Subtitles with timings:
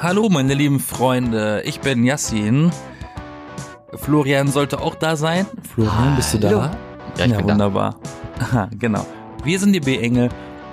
[0.00, 2.70] Hallo meine lieben Freunde, ich bin Yassin.
[3.94, 5.46] Florian sollte auch da sein.
[5.74, 6.48] Florian, bist du da?
[6.48, 6.60] Hallo.
[7.16, 7.52] Ja, ich ja bin da.
[7.54, 7.96] wunderbar.
[8.40, 9.06] Aha, genau.
[9.42, 10.28] Wir sind die B-Engel.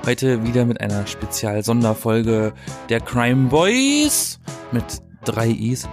[0.06, 2.54] Heute wieder mit einer Spezial-Sonderfolge
[2.90, 4.40] der Crime Boys
[4.74, 4.84] mit
[5.24, 5.88] drei Is.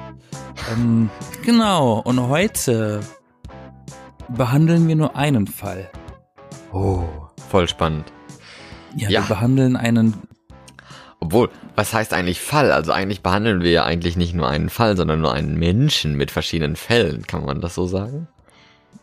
[0.73, 1.09] Ähm,
[1.45, 3.01] genau, und heute
[4.29, 5.89] behandeln wir nur einen Fall.
[6.73, 7.05] Oh,
[7.49, 8.12] voll spannend.
[8.97, 9.21] Ja, Ja.
[9.23, 10.15] wir behandeln einen
[11.21, 11.51] Obwohl,
[11.81, 12.73] was heißt eigentlich Fall?
[12.73, 16.31] Also eigentlich behandeln wir ja eigentlich nicht nur einen Fall, sondern nur einen Menschen mit
[16.31, 17.27] verschiedenen Fällen.
[17.27, 18.29] Kann man das so sagen?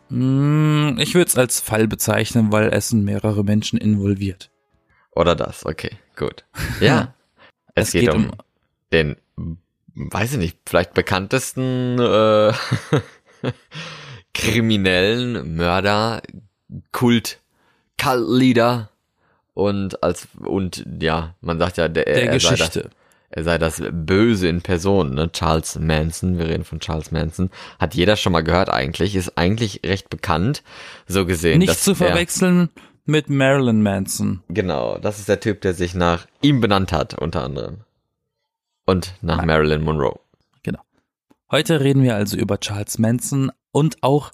[0.10, 4.52] Mm, Ich würde es als Fall bezeichnen, weil es sind mehrere Menschen involviert.
[5.16, 5.66] Oder das?
[5.66, 6.46] Okay, gut.
[6.80, 7.16] Ja.
[7.74, 8.32] es, Es geht, geht um, um-
[8.94, 9.16] den,
[9.96, 12.54] weiß ich nicht, vielleicht bekanntesten äh,
[14.36, 16.22] kriminellen Mörder,
[16.92, 17.40] Kult,
[18.00, 18.92] Cult-Leader
[19.58, 22.90] und als und ja, man sagt ja, der, Der er sei das, Geschichte.
[23.32, 25.32] er sei das Böse in Person, ne?
[25.32, 29.82] Charles Manson, wir reden von Charles Manson, hat jeder schon mal gehört eigentlich, ist eigentlich
[29.84, 30.62] recht bekannt,
[31.08, 31.58] so gesehen.
[31.58, 32.70] Nicht zu er- verwechseln
[33.06, 34.44] mit Marilyn Manson.
[34.50, 37.78] Genau, das ist der Typ, der sich nach ihm benannt hat, unter anderem.
[38.86, 39.48] Und nach Nein.
[39.48, 40.20] Marilyn Monroe.
[40.62, 40.82] Genau.
[41.50, 44.32] Heute reden wir also über Charles Manson und auch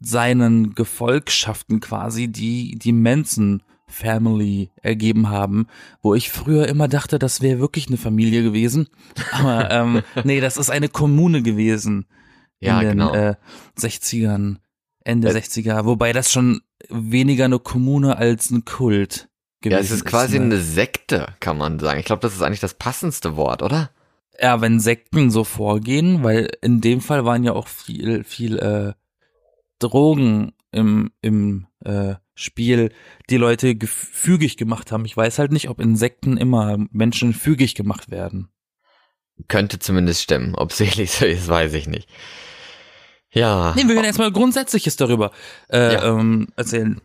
[0.00, 5.66] seinen Gefolgschaften quasi, die die Manson Family ergeben haben,
[6.02, 8.88] wo ich früher immer dachte, das wäre wirklich eine Familie gewesen.
[9.32, 12.06] Aber ähm, nee, das ist eine Kommune gewesen
[12.60, 13.14] Ja, in den genau.
[13.14, 13.34] äh,
[13.78, 14.56] 60ern,
[15.04, 19.28] Ende Äh, 60er, wobei das schon weniger eine Kommune als ein Kult
[19.60, 20.46] gewesen Ja, es ist quasi ne?
[20.46, 22.00] eine Sekte, kann man sagen.
[22.00, 23.90] Ich glaube, das ist eigentlich das passendste Wort, oder?
[24.40, 28.92] Ja, wenn Sekten so vorgehen, weil in dem Fall waren ja auch viel, viel äh,
[29.78, 32.90] Drogen im, im äh, Spiel,
[33.28, 35.04] die Leute gefügig gemacht haben.
[35.04, 38.48] Ich weiß halt nicht, ob in Sekten immer Menschen fügig gemacht werden.
[39.48, 40.54] Könnte zumindest stimmen.
[40.54, 42.08] Ob es ehrlich so ist, weiß ich nicht.
[43.32, 43.74] Ja.
[43.76, 45.32] Nee, wir werden erstmal Grundsätzliches darüber
[45.68, 46.04] äh, Ja.
[46.18, 47.00] ähm, erzählen.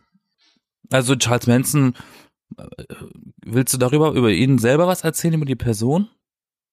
[0.92, 1.94] Also Charles Manson,
[2.58, 2.64] äh,
[3.46, 6.10] willst du darüber, über ihn selber was erzählen, über die Person?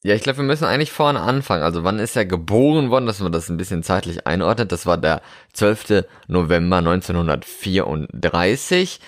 [0.04, 1.62] Ja, ich glaube, wir müssen eigentlich vorne anfangen.
[1.62, 4.72] Also wann ist er geboren worden, dass man das ein bisschen zeitlich einordnet?
[4.72, 6.06] Das war der 12.
[6.26, 8.98] November 1934.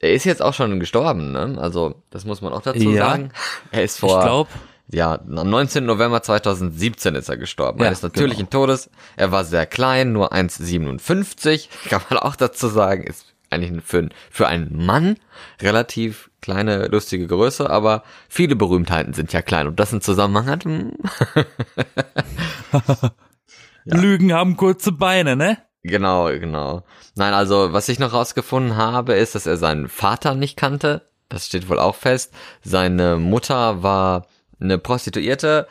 [0.00, 1.56] Er ist jetzt auch schon gestorben, ne?
[1.60, 3.10] Also das muss man auch dazu Ja.
[3.10, 3.30] sagen.
[3.72, 4.50] Er ist Ich vor glaube,
[4.92, 5.86] Ja, am 19.
[5.86, 7.78] November 2017 ist er gestorben.
[7.80, 8.90] Ja, er ist natürlichen Todes.
[9.16, 11.68] Er war sehr klein, nur 1,57.
[11.88, 13.04] Kann man auch dazu sagen.
[13.04, 15.16] Ist eigentlich für, für einen Mann
[15.62, 20.64] relativ kleine, lustige Größe, aber viele Berühmtheiten sind ja klein und das in Zusammenhang hat.
[20.64, 20.92] hm,
[23.86, 25.56] Lügen haben kurze Beine, ne?
[25.82, 26.84] Genau, genau.
[27.14, 31.08] Nein, also was ich noch rausgefunden habe, ist, dass er seinen Vater nicht kannte.
[31.30, 32.34] Das steht wohl auch fest.
[32.62, 34.26] Seine Mutter war
[34.60, 35.66] eine Prostituierte,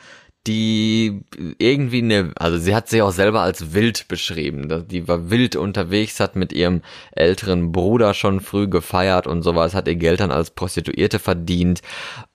[0.46, 1.22] die
[1.58, 4.86] irgendwie eine, also sie hat sich auch selber als wild beschrieben.
[4.90, 6.82] Die war wild unterwegs, hat mit ihrem
[7.12, 11.82] älteren Bruder schon früh gefeiert und sowas, hat ihr Geld dann als Prostituierte verdient,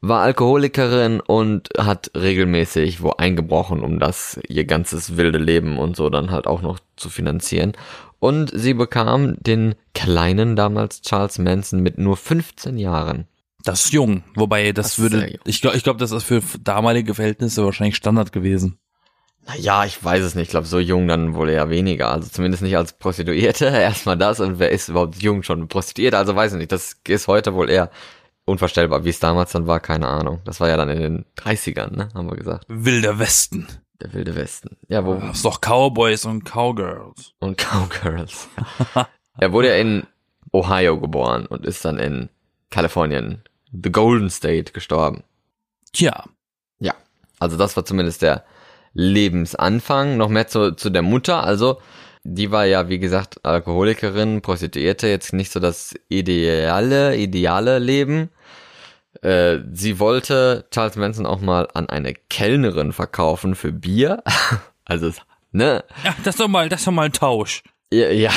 [0.00, 6.08] war Alkoholikerin und hat regelmäßig wo eingebrochen, um das ihr ganzes wilde Leben und so
[6.08, 7.72] dann halt auch noch zu finanzieren.
[8.20, 13.26] Und sie bekam den kleinen damals Charles Manson mit nur 15 Jahren.
[13.68, 17.12] Das ist jung, wobei das, Das würde, ich glaube, ich glaube, das ist für damalige
[17.12, 18.78] Verhältnisse wahrscheinlich Standard gewesen.
[19.46, 20.44] Naja, ich weiß es nicht.
[20.44, 22.10] Ich glaube, so jung dann wohl eher weniger.
[22.10, 23.66] Also zumindest nicht als Prostituierte.
[23.66, 24.40] Erstmal das.
[24.40, 26.14] Und wer ist überhaupt jung schon prostituiert?
[26.14, 26.72] Also weiß ich nicht.
[26.72, 27.90] Das ist heute wohl eher
[28.46, 29.04] unvorstellbar.
[29.04, 30.40] Wie es damals dann war, keine Ahnung.
[30.46, 32.08] Das war ja dann in den 30ern, ne?
[32.14, 32.64] Haben wir gesagt.
[32.68, 33.66] Wilder Westen.
[34.00, 34.78] Der wilde Westen.
[34.88, 37.34] Ja, wo, Das ist doch Cowboys und Cowgirls.
[37.40, 38.48] und Cowgirls.
[39.38, 40.06] er wurde ja in
[40.52, 42.30] Ohio geboren und ist dann in
[42.70, 43.42] Kalifornien,
[43.72, 45.24] the Golden State, gestorben.
[45.92, 46.24] Tja,
[46.78, 46.94] Ja,
[47.38, 48.44] also das war zumindest der
[48.94, 50.16] Lebensanfang.
[50.16, 51.44] Noch mehr zu, zu der Mutter.
[51.44, 51.80] Also,
[52.24, 58.30] die war ja, wie gesagt, Alkoholikerin, Prostituierte, jetzt nicht so das ideale, ideale Leben.
[59.22, 64.22] Äh, sie wollte Charles Manson auch mal an eine Kellnerin verkaufen für Bier.
[64.90, 65.12] Also,
[65.52, 65.84] ne?
[66.02, 67.62] ja, das ist doch mal, das ist doch mal ein Tausch.
[67.92, 68.30] Ja, ja.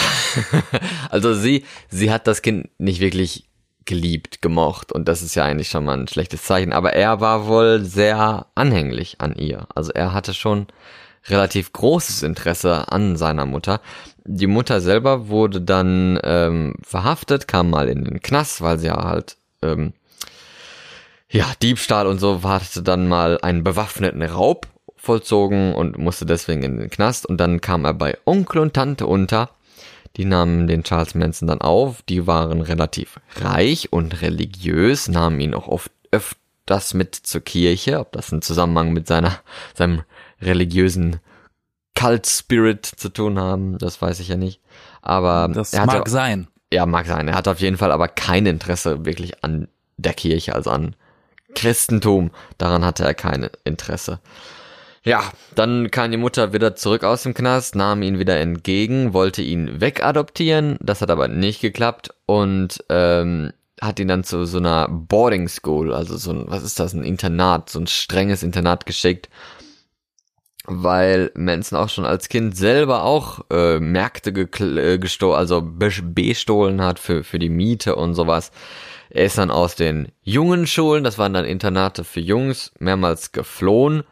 [1.09, 3.47] also sie, sie hat das Kind nicht wirklich
[3.85, 6.73] geliebt, gemocht und das ist ja eigentlich schon mal ein schlechtes Zeichen.
[6.73, 9.67] Aber er war wohl sehr anhänglich an ihr.
[9.75, 10.67] Also er hatte schon
[11.27, 13.81] relativ großes Interesse an seiner Mutter.
[14.25, 19.03] Die Mutter selber wurde dann ähm, verhaftet, kam mal in den Knast, weil sie ja
[19.03, 19.93] halt ähm,
[21.29, 26.77] ja Diebstahl und so hatte dann mal einen bewaffneten Raub vollzogen und musste deswegen in
[26.77, 29.49] den Knast und dann kam er bei Onkel und Tante unter.
[30.17, 32.01] Die nahmen den Charles Manson dann auf.
[32.03, 37.99] Die waren relativ reich und religiös, nahmen ihn auch oft öfter das mit zur Kirche,
[37.99, 39.39] ob das einen Zusammenhang mit seiner,
[39.73, 40.03] seinem
[40.41, 41.19] religiösen
[41.95, 44.61] Cult Spirit zu tun haben, das weiß ich ja nicht.
[45.01, 46.47] Aber Das er mag hatte, sein.
[46.71, 47.27] ja, mag sein.
[47.27, 49.67] Er hat auf jeden Fall aber kein Interesse wirklich an
[49.97, 50.95] der Kirche, also an
[51.55, 52.31] Christentum.
[52.57, 54.19] Daran hatte er kein Interesse.
[55.03, 59.41] Ja, dann kam die Mutter wieder zurück aus dem Knast, nahm ihn wieder entgegen, wollte
[59.41, 60.77] ihn wegadoptieren.
[60.79, 63.51] Das hat aber nicht geklappt und ähm,
[63.81, 67.03] hat ihn dann zu so einer Boarding School, also so ein, was ist das, ein
[67.03, 69.27] Internat, so ein strenges Internat geschickt,
[70.65, 76.79] weil Manson auch schon als Kind selber auch äh, Märkte äh, gestohlen, also be- bestohlen
[76.79, 78.51] hat für, für die Miete und sowas.
[79.09, 84.03] Er ist dann aus den jungen Schulen, das waren dann Internate für Jungs, mehrmals geflohen,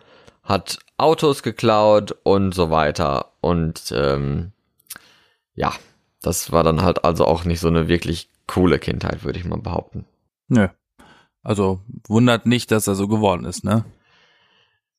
[0.50, 3.34] hat Autos geklaut und so weiter.
[3.40, 4.52] Und ähm,
[5.54, 5.74] ja,
[6.22, 9.60] das war dann halt also auch nicht so eine wirklich coole Kindheit, würde ich mal
[9.60, 10.06] behaupten.
[10.48, 10.68] Nö.
[11.44, 13.86] Also wundert nicht, dass er so geworden ist, ne?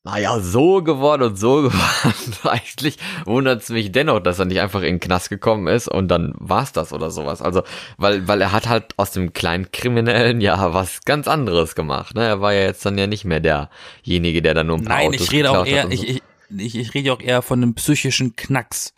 [0.03, 2.35] Naja, so geworden und so geworden.
[2.45, 6.09] Eigentlich wundert es mich dennoch, dass er nicht einfach in den Knast gekommen ist und
[6.09, 7.43] dann war's das oder sowas.
[7.43, 7.63] Also,
[7.99, 12.15] weil, weil er hat halt aus dem kleinen Kriminellen ja was ganz anderes gemacht.
[12.15, 12.25] Ne?
[12.25, 15.09] Er war ja jetzt dann ja nicht mehr derjenige, der dann nur ein paar Nein,
[15.09, 16.07] Autos ich rede auch eher, und ich, so.
[16.07, 16.23] ich,
[16.57, 18.95] ich, ich rede auch eher von einem psychischen Knacks.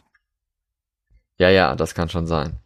[1.39, 2.61] Ja, ja, das kann schon sein.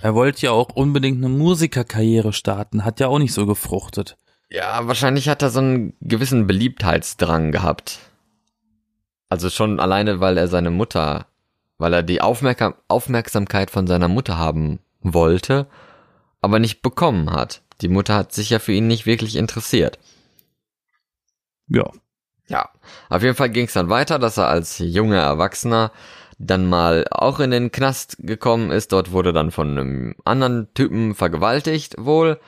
[0.00, 4.16] Er wollte ja auch unbedingt eine Musikerkarriere starten, hat ja auch nicht so gefruchtet.
[4.48, 7.98] Ja, wahrscheinlich hat er so einen gewissen Beliebtheitsdrang gehabt.
[9.28, 11.26] Also schon alleine, weil er seine Mutter,
[11.78, 15.66] weil er die Aufmerksam Aufmerksamkeit von seiner Mutter haben wollte,
[16.40, 17.62] aber nicht bekommen hat.
[17.80, 19.98] Die Mutter hat sich ja für ihn nicht wirklich interessiert.
[21.68, 21.90] Ja.
[22.48, 22.70] Ja,
[23.08, 25.90] auf jeden Fall ging es dann weiter, dass er als junger Erwachsener
[26.38, 28.92] dann mal auch in den Knast gekommen ist.
[28.92, 32.38] Dort wurde dann von einem anderen Typen vergewaltigt wohl.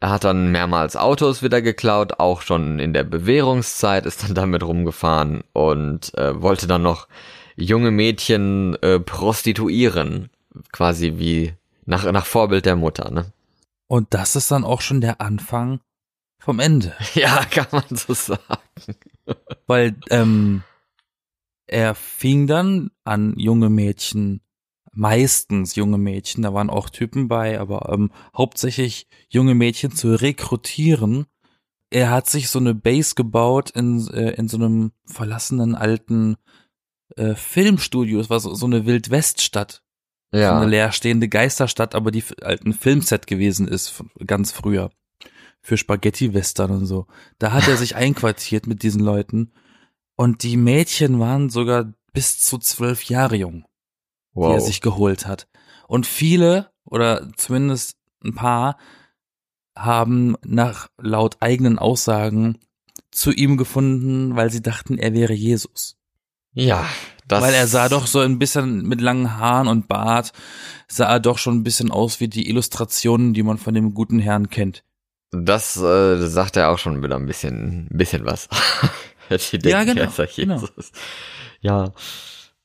[0.00, 4.62] Er hat dann mehrmals Autos wieder geklaut, auch schon in der Bewährungszeit ist dann damit
[4.62, 7.08] rumgefahren und äh, wollte dann noch
[7.56, 10.30] junge Mädchen äh, prostituieren,
[10.72, 11.54] quasi wie
[11.84, 13.32] nach, nach Vorbild der Mutter, ne?
[13.88, 15.80] Und das ist dann auch schon der Anfang
[16.38, 16.94] vom Ende.
[17.14, 18.42] Ja, kann man so sagen.
[19.66, 20.62] Weil ähm,
[21.66, 24.40] er fing dann an, junge Mädchen,
[24.98, 31.26] meistens junge Mädchen, da waren auch Typen bei, aber ähm, hauptsächlich junge Mädchen zu rekrutieren.
[31.90, 36.36] Er hat sich so eine Base gebaut in, äh, in so einem verlassenen alten
[37.16, 38.18] äh, Filmstudio.
[38.20, 39.82] Es war so, so eine Wildweststadt.
[40.32, 40.56] So Ja.
[40.60, 44.90] eine leerstehende Geisterstadt, aber die alten Filmset gewesen ist, ganz früher.
[45.62, 47.06] Für Spaghetti-Western und so.
[47.38, 49.52] Da hat er sich einquartiert mit diesen Leuten.
[50.16, 53.64] Und die Mädchen waren sogar bis zu zwölf Jahre jung,
[54.40, 54.66] die er Wow.
[54.66, 55.48] sich geholt hat.
[55.86, 58.76] Und viele, oder zumindest ein paar,
[59.76, 62.58] haben nach laut eigenen Aussagen
[63.10, 65.96] zu ihm gefunden, weil sie dachten, er wäre Jesus.
[66.52, 66.84] Ja,
[67.26, 67.42] das.
[67.42, 70.32] Weil er sah doch so ein bisschen mit langen Haaren und Bart,
[70.88, 74.18] sah er doch schon ein bisschen aus wie die Illustrationen, die man von dem guten
[74.18, 74.82] Herrn kennt.
[75.30, 78.48] Das äh, sagt er auch schon wieder ein bisschen, ein bisschen was.
[79.62, 80.62] Ja, genau, genau.
[81.60, 81.92] Ja,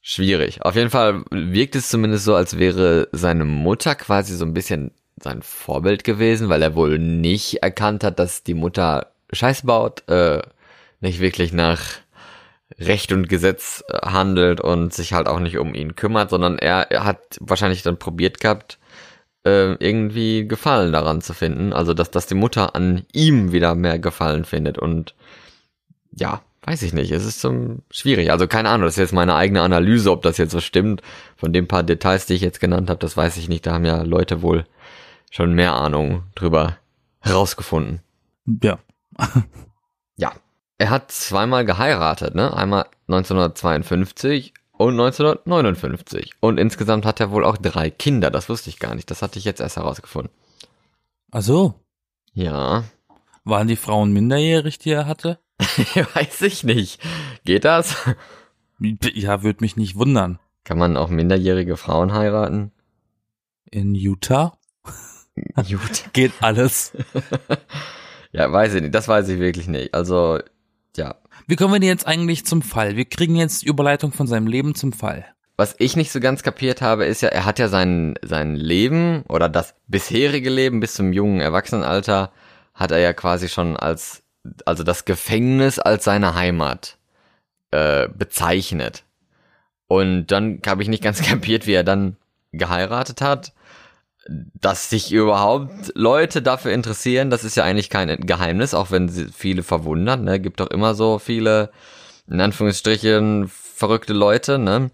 [0.04, 0.62] schwierig.
[0.62, 4.92] Auf jeden Fall wirkt es zumindest so, als wäre seine Mutter quasi so ein bisschen
[5.20, 10.42] sein Vorbild gewesen, weil er wohl nicht erkannt hat, dass die Mutter Scheiß baut, äh,
[11.00, 11.82] nicht wirklich nach
[12.80, 16.92] Recht und Gesetz äh, handelt und sich halt auch nicht um ihn kümmert, sondern er,
[16.92, 18.80] er hat wahrscheinlich dann probiert gehabt,
[19.46, 21.72] äh, irgendwie Gefallen daran zu finden.
[21.74, 24.78] Also, dass, dass die Mutter an ihm wieder mehr Gefallen findet.
[24.78, 25.16] Und
[26.12, 27.12] ja, weiß ich nicht.
[27.12, 28.32] Es ist so schwierig.
[28.32, 31.02] Also, keine Ahnung, das ist jetzt meine eigene Analyse, ob das jetzt so stimmt.
[31.36, 33.66] Von den paar Details, die ich jetzt genannt habe, das weiß ich nicht.
[33.66, 34.66] Da haben ja Leute wohl
[35.32, 36.78] schon mehr Ahnung drüber
[37.20, 38.02] herausgefunden.
[38.62, 38.80] Ja.
[40.16, 40.32] Ja.
[40.78, 42.56] Er hat zweimal geheiratet, ne?
[42.56, 46.34] Einmal 1952 und 1959.
[46.40, 48.30] Und insgesamt hat er wohl auch drei Kinder.
[48.30, 49.10] Das wusste ich gar nicht.
[49.10, 50.32] Das hatte ich jetzt erst herausgefunden.
[51.32, 51.74] Also,
[52.34, 52.84] Ja.
[53.44, 55.40] waren die Frauen minderjährig, die er hatte?
[56.14, 57.02] Weiß ich nicht.
[57.46, 57.96] Geht das?
[58.80, 60.40] Ja, würde mich nicht wundern.
[60.64, 62.72] Kann man auch minderjährige Frauen heiraten?
[63.70, 64.58] In Utah
[65.56, 66.10] Gut.
[66.14, 66.94] geht alles.
[68.36, 68.96] Ja, weiß ich nicht.
[68.96, 69.94] Das weiß ich wirklich nicht.
[69.94, 70.40] Also,
[70.98, 71.16] ja.
[71.46, 72.96] Wie kommen wir denn jetzt eigentlich zum Fall?
[72.96, 75.26] Wir kriegen jetzt die Überleitung von seinem Leben zum Fall.
[75.56, 79.22] Was ich nicht so ganz kapiert habe, ist ja, er hat ja sein, sein Leben
[79.30, 82.32] oder das bisherige Leben bis zum jungen Erwachsenenalter
[82.74, 84.23] hat er ja quasi schon als,
[84.66, 86.98] also das Gefängnis als seine Heimat
[87.72, 89.04] äh, bezeichnet.
[89.88, 92.18] Und dann habe ich nicht ganz kapiert, wie er dann
[92.52, 93.54] geheiratet hat.
[94.26, 99.28] dass sich überhaupt Leute dafür interessieren, das ist ja eigentlich kein Geheimnis, auch wenn sie
[99.34, 100.40] viele verwundern, ne?
[100.40, 101.72] Gibt doch immer so viele,
[102.28, 104.92] in Anführungsstrichen, verrückte Leute, ne?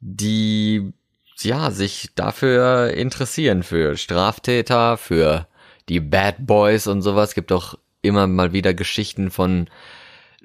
[0.00, 0.92] Die,
[1.40, 5.46] ja, sich dafür interessieren, für Straftäter, für
[5.88, 7.34] die Bad Boys und sowas.
[7.34, 9.68] Gibt doch immer mal wieder Geschichten von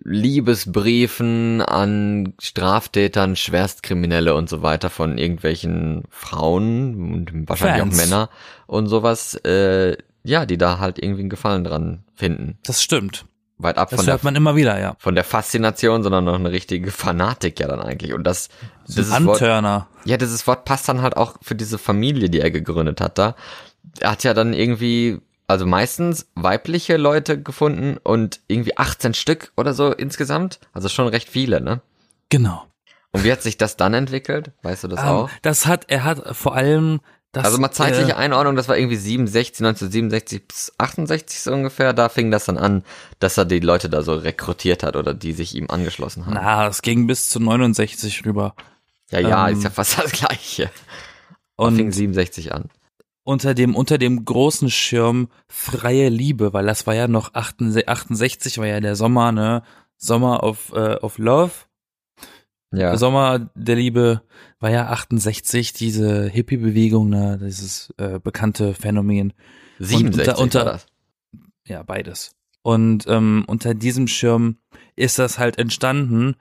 [0.04, 7.94] Liebesbriefen an Straftätern, Schwerstkriminelle und so weiter von irgendwelchen Frauen und wahrscheinlich Fans.
[7.94, 8.30] auch Männer
[8.66, 12.58] und sowas, äh, ja, die da halt irgendwie einen Gefallen dran finden.
[12.64, 13.26] Das stimmt.
[13.60, 14.96] Weit ab das von hört der, man immer wieder, ja.
[14.98, 18.14] Von der Faszination, sondern noch eine richtige Fanatik ja dann eigentlich.
[18.14, 18.50] Und das,
[18.86, 19.88] so dieses Antörner.
[19.96, 23.20] Wort, ja, dieses Wort passt dann halt auch für diese Familie, die er gegründet hat
[23.20, 23.36] da.
[24.00, 29.74] Er hat ja dann irgendwie also meistens weibliche Leute gefunden und irgendwie 18 Stück oder
[29.74, 30.60] so insgesamt.
[30.74, 31.82] Also schon recht viele, ne?
[32.30, 32.66] Genau.
[33.12, 34.52] Und wie hat sich das dann entwickelt?
[34.64, 35.30] Weißt du das um, ähm, auch?
[35.42, 38.96] Das hat, er hat vor allem das, also mal zeitliche äh, Einordnung, das war irgendwie
[38.96, 41.94] 67, 1967 bis 68 so ungefähr.
[41.94, 42.84] Da fing das dann an,
[43.20, 46.34] dass er die Leute da so rekrutiert hat oder die sich ihm angeschlossen haben.
[46.36, 48.56] Na, es ging bis zu 69 rüber.
[49.12, 50.72] Ja, ja, ähm, ist ja fast das Gleiche.
[51.56, 52.70] Und fing 67 an
[53.24, 58.68] unter dem unter dem großen Schirm freie Liebe, weil das war ja noch 68 war
[58.68, 59.64] ja der Sommer, ne?
[59.98, 61.52] Sommer of äh, of Love.
[62.72, 62.98] Ja.
[62.98, 64.24] Sommer der Liebe
[64.60, 69.34] war ja 68 diese Hippie Bewegung, ne, dieses äh, bekannte Phänomen.
[69.80, 70.86] 67 unter, unter, das.
[71.68, 72.36] Ja, beides.
[72.64, 74.58] Und ähm, unter diesem Schirm
[74.96, 76.36] ist das halt entstanden,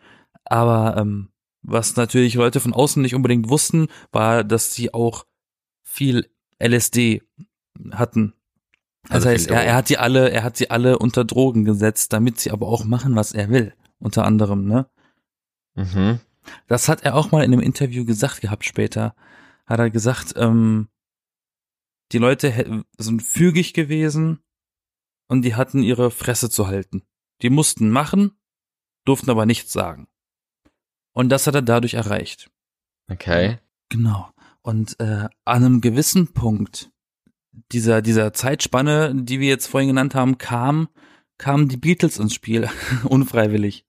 [0.45, 1.29] aber ähm,
[1.62, 5.27] was natürlich Leute von außen nicht unbedingt wussten, war, dass sie auch
[5.83, 6.31] viel
[6.66, 7.23] LSD
[7.92, 8.35] hatten.
[9.04, 12.12] Das also heißt, er, er hat die alle, er hat sie alle unter Drogen gesetzt,
[12.12, 13.75] damit sie aber auch machen, was er will.
[13.99, 14.88] Unter anderem, ne?
[15.75, 16.21] Mhm.
[16.66, 19.14] Das hat er auch mal in einem Interview gesagt gehabt später.
[19.66, 20.88] Hat er gesagt, ähm,
[22.12, 24.40] die Leute sind fügig gewesen
[25.28, 27.02] und die hatten ihre Fresse zu halten.
[27.42, 28.38] Die mussten machen,
[29.04, 30.09] durften aber nichts sagen.
[31.12, 32.50] Und das hat er dadurch erreicht.
[33.11, 33.59] Okay.
[33.88, 34.32] Genau.
[34.62, 36.90] Und äh, an einem gewissen Punkt
[37.73, 40.88] dieser, dieser Zeitspanne, die wir jetzt vorhin genannt haben, kam,
[41.38, 42.69] kamen die Beatles ins Spiel,
[43.04, 43.85] unfreiwillig.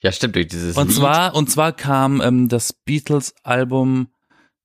[0.00, 0.96] Ja, stimmt, durch dieses Und Lied.
[0.96, 4.08] zwar, und zwar kam ähm, das Beatles-Album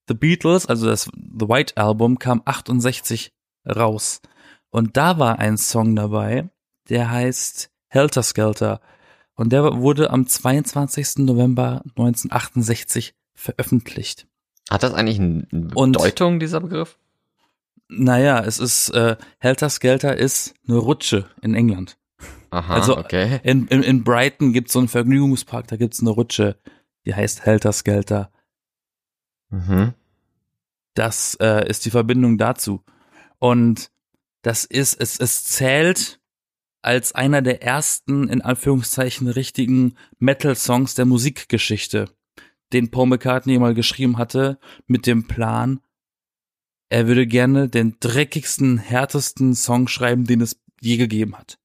[0.08, 3.34] The Beatles, also das The White Album, kam 68
[3.68, 4.22] raus.
[4.70, 6.50] Und da war ein Song dabei,
[6.90, 8.82] der heißt Helter Skelter.
[9.36, 11.26] Und der wurde am 22.
[11.26, 14.28] November 1968 veröffentlicht.
[14.70, 16.98] Hat das eigentlich eine Bedeutung, Und, dieser Begriff?
[17.88, 21.98] Naja, es ist, äh, Helter Skelter ist eine Rutsche in England.
[22.50, 23.40] Aha, also okay.
[23.44, 26.58] in, in, in Brighton gibt's so einen Vergnügungspark, da gibt's eine Rutsche,
[27.06, 28.32] die heißt Helter Skelter.
[29.50, 29.94] Mhm.
[30.94, 32.84] Das äh, ist die Verbindung dazu.
[33.40, 33.92] Und
[34.42, 36.20] das ist, es, es zählt
[36.82, 42.10] als einer der ersten, in Anführungszeichen, richtigen Metal-Songs der Musikgeschichte
[42.74, 45.80] den Paul McCartney mal geschrieben hatte, mit dem Plan,
[46.90, 51.60] er würde gerne den dreckigsten, härtesten Song schreiben, den es je gegeben hat.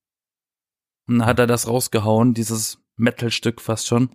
[1.06, 4.10] Und dann hat er das rausgehauen, dieses Metal-Stück fast schon.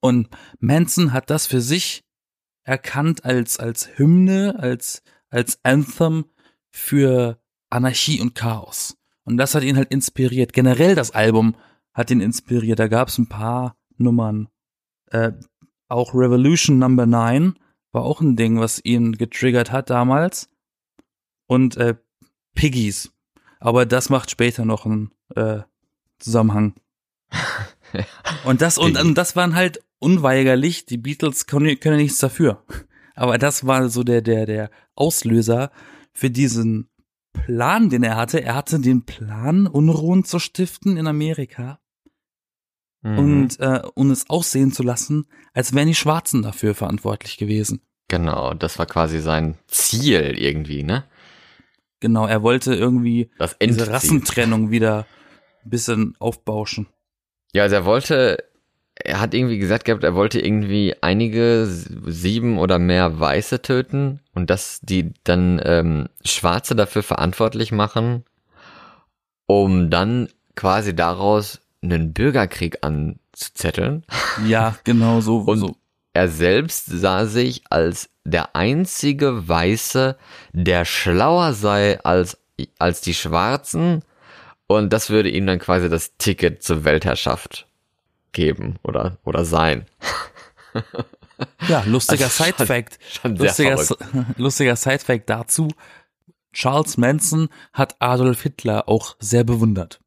[0.00, 0.28] Und
[0.58, 2.04] Manson hat das für sich
[2.64, 6.24] erkannt als, als Hymne, als, als Anthem
[6.70, 7.40] für
[7.70, 8.96] Anarchie und Chaos.
[9.24, 10.52] Und das hat ihn halt inspiriert.
[10.52, 11.56] Generell das Album
[11.92, 12.78] hat ihn inspiriert.
[12.78, 14.48] Da gab es ein paar Nummern.
[15.10, 15.32] Äh,
[15.94, 17.58] auch Revolution Number 9
[17.92, 20.50] war auch ein Ding, was ihn getriggert hat damals.
[21.46, 21.94] Und äh,
[22.54, 23.12] Piggies.
[23.60, 25.60] Aber das macht später noch einen äh,
[26.18, 26.74] Zusammenhang.
[28.44, 30.86] und das und, und das waren halt unweigerlich.
[30.86, 32.62] Die Beatles können, können nichts dafür.
[33.14, 35.70] Aber das war so der der der Auslöser
[36.12, 36.88] für diesen
[37.32, 38.42] Plan, den er hatte.
[38.42, 41.78] Er hatte den Plan, Unruhen zu stiften in Amerika
[43.04, 43.18] mhm.
[43.18, 47.80] und äh, um es aussehen zu lassen, als wären die Schwarzen dafür verantwortlich gewesen.
[48.08, 51.04] Genau, das war quasi sein Ziel irgendwie, ne?
[52.00, 55.06] Genau, er wollte irgendwie das diese Rassentrennung wieder
[55.64, 56.86] ein bisschen aufbauschen.
[57.52, 58.44] Ja, also er wollte,
[58.94, 64.50] er hat irgendwie gesagt gehabt, er wollte irgendwie einige sieben oder mehr Weiße töten und
[64.50, 68.24] dass die dann ähm, Schwarze dafür verantwortlich machen,
[69.46, 74.04] um dann quasi daraus einen Bürgerkrieg anzuzetteln.
[74.46, 75.38] Ja, genau so.
[75.38, 75.76] Und so.
[76.12, 80.16] er selbst sah sich als der einzige Weiße,
[80.52, 82.38] der schlauer sei als,
[82.78, 84.02] als die Schwarzen.
[84.66, 87.66] Und das würde ihm dann quasi das Ticket zur Weltherrschaft
[88.32, 89.86] geben oder, oder sein.
[91.68, 92.98] Ja, lustiger Also Side-Fact.
[93.24, 93.76] Lustiger,
[94.36, 95.68] lustiger Side-Fact dazu.
[96.52, 100.00] Charles Manson hat Adolf Hitler auch sehr bewundert.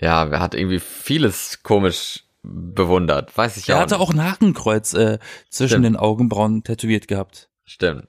[0.00, 3.36] Ja, er hat irgendwie vieles komisch bewundert.
[3.36, 4.02] Weiß ich Er auch hatte nicht.
[4.02, 5.18] auch ein Hakenkreuz äh,
[5.50, 5.84] zwischen Stimmt.
[5.84, 7.48] den Augenbrauen tätowiert gehabt.
[7.64, 8.08] Stimmt.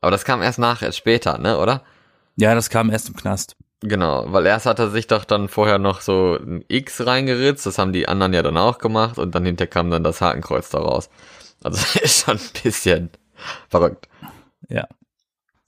[0.00, 1.82] Aber das kam erst nach, erst später, ne, oder?
[2.36, 3.56] Ja, das kam erst im Knast.
[3.80, 7.78] Genau, weil erst hat er sich doch dann vorher noch so ein X reingeritzt, das
[7.78, 11.08] haben die anderen ja dann auch gemacht und dann hinterher kam dann das Hakenkreuz daraus.
[11.64, 13.10] Also ist schon ein bisschen
[13.68, 14.08] verrückt.
[14.68, 14.86] Ja.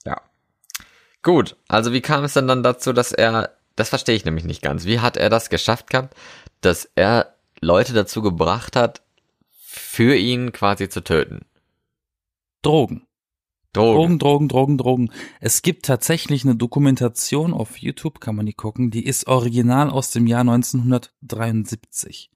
[0.05, 0.21] Ja.
[1.23, 4.61] Gut, also wie kam es denn dann dazu, dass er, das verstehe ich nämlich nicht
[4.61, 6.15] ganz, wie hat er das geschafft gehabt,
[6.61, 9.01] dass er Leute dazu gebracht hat,
[9.51, 11.45] für ihn quasi zu töten?
[12.61, 13.05] Drogen.
[13.73, 14.17] Drogen.
[14.17, 15.11] Drogen, Drogen, Drogen, Drogen.
[15.41, 20.11] Es gibt tatsächlich eine Dokumentation auf YouTube, kann man die gucken, die ist original aus
[20.11, 22.31] dem Jahr 1973.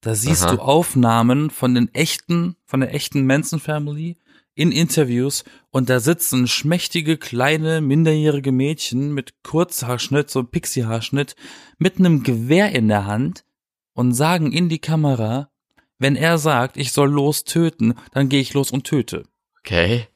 [0.00, 0.56] Da siehst Aha.
[0.56, 4.16] du Aufnahmen von den echten, von der echten Manson Family
[4.56, 11.36] in Interviews und da sitzen schmächtige, kleine, minderjährige Mädchen mit Kurzhaarschnitt, so Pixie-Haarschnitt,
[11.78, 13.44] mit einem Gewehr in der Hand
[13.92, 15.50] und sagen in die Kamera,
[15.98, 19.24] wenn er sagt, ich soll los töten, dann gehe ich los und töte.
[19.60, 20.06] Okay.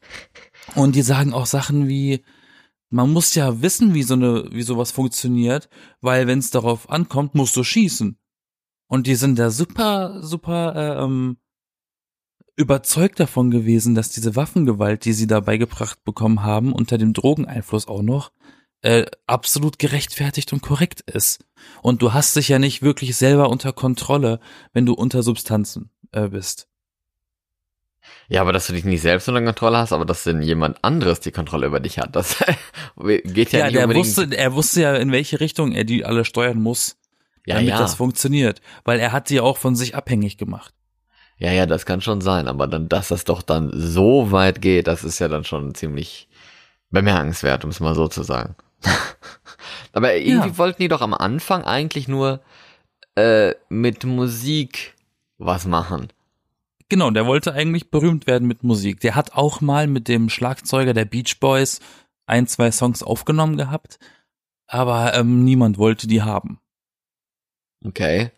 [0.74, 2.24] Und die sagen auch Sachen wie,
[2.88, 5.68] man muss ja wissen, wie so eine, wie sowas funktioniert,
[6.00, 8.18] weil wenn es darauf ankommt, musst du schießen.
[8.88, 11.36] Und die sind da super, super äh, ähm,
[12.60, 17.88] überzeugt davon gewesen, dass diese Waffengewalt, die sie da beigebracht bekommen haben, unter dem Drogeneinfluss
[17.88, 18.30] auch noch,
[18.82, 21.44] äh, absolut gerechtfertigt und korrekt ist.
[21.82, 24.40] Und du hast dich ja nicht wirklich selber unter Kontrolle,
[24.72, 26.68] wenn du unter Substanzen äh, bist.
[28.28, 31.20] Ja, aber dass du dich nicht selbst unter Kontrolle hast, aber dass denn jemand anderes
[31.20, 32.36] die Kontrolle über dich hat, das
[33.24, 34.06] geht ja, Ja, nicht der unbedingt.
[34.06, 36.96] wusste, er wusste ja, in welche Richtung er die alle steuern muss,
[37.46, 37.78] ja, damit ja.
[37.78, 38.60] das funktioniert.
[38.84, 40.74] Weil er hat die auch von sich abhängig gemacht.
[41.40, 44.86] Ja, ja, das kann schon sein, aber dann, dass das doch dann so weit geht,
[44.86, 46.28] das ist ja dann schon ziemlich
[46.90, 48.54] bemerkenswert, um es mal so zu sagen.
[49.92, 50.58] aber irgendwie Ja.
[50.58, 52.40] wollten die doch am Anfang eigentlich nur
[53.14, 54.94] äh, mit Musik
[55.38, 56.08] was machen.
[56.90, 59.00] Genau, der wollte eigentlich berühmt werden mit Musik.
[59.00, 61.80] Der hat auch mal mit dem Schlagzeuger der Beach Boys
[62.26, 63.98] ein, zwei Songs aufgenommen gehabt,
[64.66, 66.60] aber ähm, niemand wollte die haben.
[67.84, 68.30] Okay.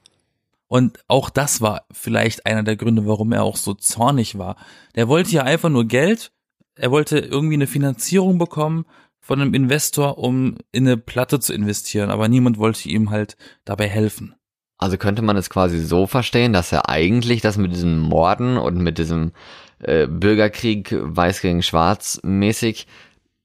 [0.72, 4.56] Und auch das war vielleicht einer der Gründe, warum er auch so zornig war.
[4.94, 6.32] Der wollte ja einfach nur Geld.
[6.76, 8.86] Er wollte irgendwie eine Finanzierung bekommen
[9.20, 13.86] von einem Investor, um in eine Platte zu investieren, aber niemand wollte ihm halt dabei
[13.86, 14.34] helfen.
[14.78, 18.78] Also könnte man es quasi so verstehen, dass er eigentlich das mit diesem Morden und
[18.78, 19.32] mit diesem
[19.80, 22.86] äh, Bürgerkrieg weiß gegen schwarz mäßig,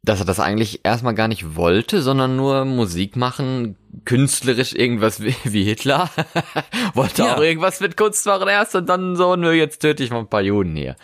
[0.07, 5.35] dass er das eigentlich erstmal gar nicht wollte, sondern nur Musik machen, künstlerisch irgendwas wie,
[5.43, 6.09] wie Hitler.
[6.93, 7.35] wollte Ja.
[7.35, 10.29] auch irgendwas mit Kunst machen erst und dann so, nö, jetzt töte ich mal ein
[10.29, 10.95] paar Juden hier.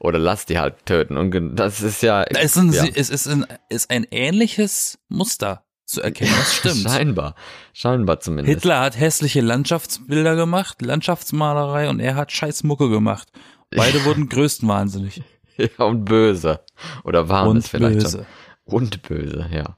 [0.00, 1.16] Oder lass die halt töten.
[1.16, 2.24] Und das ist ja...
[2.24, 2.84] Es ist ein, ja.
[2.94, 6.32] es ist ein, ist ein ähnliches Muster zu erkennen.
[6.36, 6.82] Das stimmt.
[6.82, 7.34] Scheinbar.
[7.72, 8.54] Scheinbar zumindest.
[8.54, 13.28] Hitler hat hässliche Landschaftsbilder gemacht, Landschaftsmalerei und er hat scheiß Mucke gemacht.
[13.70, 15.22] Beide wurden größtenwahnsinnig.
[15.56, 16.60] Ja, und böse.
[17.04, 18.18] Oder waren und es vielleicht böse.
[18.18, 18.26] schon.
[18.68, 19.76] Und böse, ja.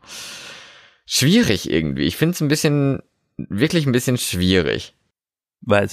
[1.07, 2.03] Schwierig irgendwie.
[2.05, 3.03] Ich finde es ein bisschen,
[3.37, 4.95] wirklich ein bisschen schwierig.
[5.61, 5.89] Weil,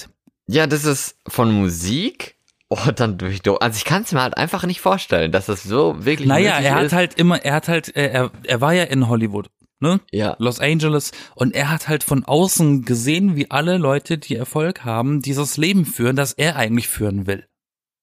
[0.46, 2.36] Ja, das ist von Musik
[2.68, 5.62] und dann durch, Do- also ich kann es mir halt einfach nicht vorstellen, dass das
[5.62, 6.92] so wirklich naja, er hat ist.
[6.92, 9.48] halt immer, er hat halt, er, er war ja in Hollywood,
[9.80, 10.00] ne?
[10.12, 14.84] ja, Los Angeles und er hat halt von außen gesehen, wie alle Leute, die Erfolg
[14.84, 17.46] haben, dieses Leben führen, das er eigentlich führen will.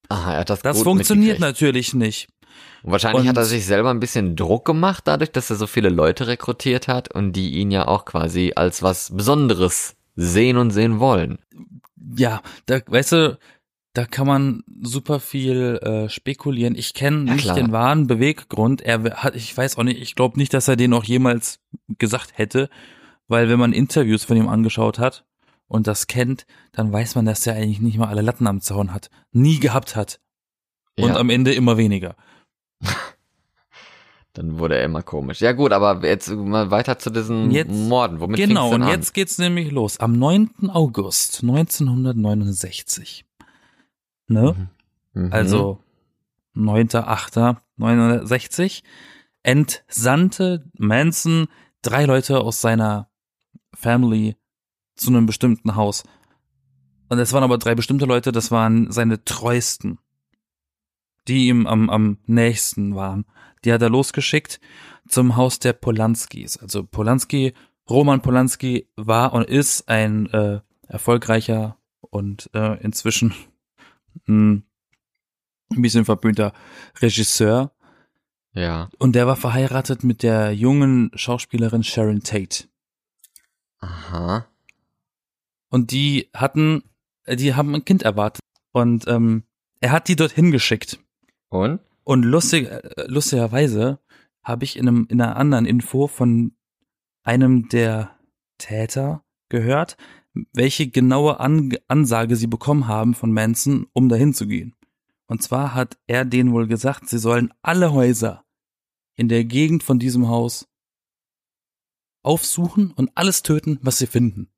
[0.09, 2.27] aha, er hat das Das gut funktioniert natürlich nicht.
[2.85, 5.65] Und wahrscheinlich hat er Und- sich selber ein bisschen Druck gemacht, dadurch, dass er so
[5.65, 10.69] viele Leute rekrutiert hat und die ihn ja auch quasi als was Besonderes sehen und
[10.69, 11.39] sehen wollen.
[12.15, 13.39] Ja, da, weißt du,
[13.93, 16.75] da kann man super viel äh, spekulieren.
[16.75, 17.55] Ich kenne Ja, nicht klar.
[17.55, 18.81] den wahren Beweggrund.
[18.83, 21.59] Er hat, ich weiß auch nicht, ich glaube nicht, dass er den auch jemals
[21.97, 22.69] gesagt hätte,
[23.27, 25.25] weil wenn man Interviews von ihm angeschaut hat
[25.67, 28.93] und das kennt, dann weiß man, dass er eigentlich nicht mal alle Latten am Zaun
[28.93, 30.19] hat, nie gehabt hat
[30.99, 31.15] und Ja.
[31.15, 32.15] am Ende immer weniger.
[34.33, 35.39] Dann wurde er immer komisch.
[35.39, 38.19] Ja gut, aber jetzt mal weiter zu diesen Jetzt- Morden.
[38.19, 38.89] Womit genau, denn und an?
[38.89, 39.97] jetzt geht's nämlich los.
[40.01, 40.69] Am 9.
[40.69, 43.23] August 1969.
[44.27, 44.67] Ne?
[45.13, 45.31] Mhm.
[45.31, 45.79] also
[46.55, 48.83] 9.8.1960,
[49.43, 51.47] entsandte Manson
[51.81, 53.09] drei Leute aus seiner
[53.73, 54.35] Family
[54.95, 56.03] zu einem bestimmten Haus.
[57.09, 59.99] Und es waren aber drei bestimmte Leute, das waren seine treuesten,
[61.27, 63.25] die ihm am, am nächsten waren.
[63.63, 64.59] Die hat er losgeschickt
[65.07, 66.57] zum Haus der Polanskis.
[66.57, 67.53] Also Polanski,
[67.89, 73.33] Roman Polanski war und ist ein äh, erfolgreicher und äh, inzwischen
[74.25, 74.61] mh,
[75.71, 76.53] ein bisschen verpönter
[77.01, 77.71] Regisseur.
[78.53, 78.89] Ja.
[78.99, 82.65] Und der war verheiratet mit der jungen Schauspielerin Sharon Tate.
[83.79, 84.47] Aha.
[85.69, 86.83] Und die hatten,
[87.27, 88.41] die haben ein Kind erwartet.
[88.71, 89.43] Und ähm,
[89.81, 90.99] er hat die dorthin geschickt.
[91.49, 91.79] Und?
[92.03, 93.99] Und lustig, äh, lustigerweise
[94.43, 96.55] habe ich in, einem, in einer anderen Info von
[97.23, 98.17] einem der
[98.57, 99.97] Täter gehört,
[100.53, 104.75] welche genaue An Ansage sie bekommen haben von Manson, um dahin zu gehen.
[105.27, 108.45] Und zwar hat er denen wohl gesagt, sie sollen alle Häuser
[109.15, 110.67] in der Gegend von diesem Haus
[112.21, 114.49] aufsuchen und alles töten, was sie finden.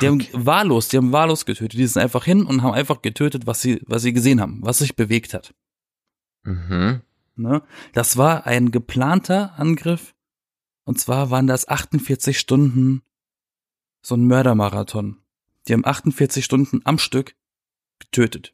[0.00, 1.78] Die haben wahllos, die haben wahllos getötet.
[1.78, 4.78] Die sind einfach hin und haben einfach getötet, was sie, was sie gesehen haben, was
[4.78, 5.54] sich bewegt hat.
[6.44, 7.02] Mhm.
[7.36, 7.62] Ne?
[7.92, 10.14] Das war ein geplanter Angriff.
[10.84, 13.02] Und zwar waren das 48 Stunden
[14.02, 15.18] so ein Mördermarathon.
[15.68, 17.36] Die haben 48 Stunden am Stück
[18.00, 18.52] getötet.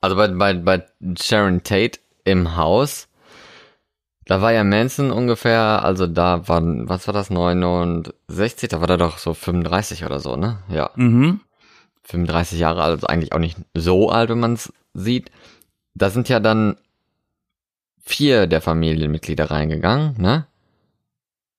[0.00, 0.86] Also bei, bei, bei
[1.18, 3.08] Sharon Tate im Haus,
[4.26, 8.98] da war ja Manson ungefähr, also da waren, was war das, 69, da war er
[8.98, 10.62] doch so 35 oder so, ne?
[10.68, 10.90] Ja.
[10.94, 11.40] Mhm.
[12.04, 15.30] 35 Jahre alt, also eigentlich auch nicht so alt, wenn man es sieht.
[15.94, 16.76] Da sind ja dann
[18.10, 20.46] vier der Familienmitglieder reingegangen, ne?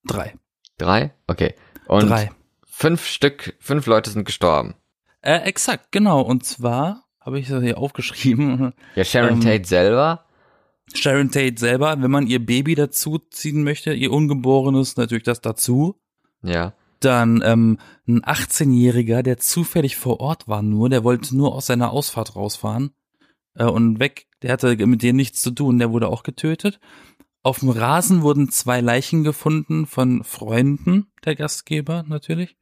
[0.04, 0.34] Drei.
[0.78, 1.12] Drei?
[1.26, 1.54] Okay.
[1.86, 2.30] Und Drei.
[2.64, 4.74] fünf Stück, fünf Leute sind gestorben.
[5.20, 6.20] Äh, exakt, genau.
[6.20, 8.72] Und zwar habe ich das hier aufgeschrieben.
[8.94, 10.24] Ja, Sharon Ähm, Tate selber.
[10.94, 16.00] Sharon Tate selber, wenn man ihr Baby dazu ziehen möchte, ihr Ungeborenes, natürlich das dazu.
[16.42, 16.74] Ja.
[17.00, 21.92] Dann ähm, ein 18-Jähriger, der zufällig vor Ort war nur, der wollte nur aus seiner
[21.92, 22.90] Ausfahrt rausfahren
[23.54, 24.26] äh, und weg.
[24.42, 26.80] Der hatte mit denen nichts zu tun, der wurde auch getötet.
[27.42, 32.56] Auf dem Rasen wurden zwei Leichen gefunden von Freunden der Gastgeber natürlich.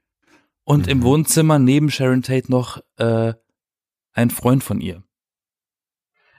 [0.64, 1.02] Und im Mhm.
[1.02, 3.34] Wohnzimmer neben Sharon Tate noch äh,
[4.12, 5.02] ein Freund von ihr.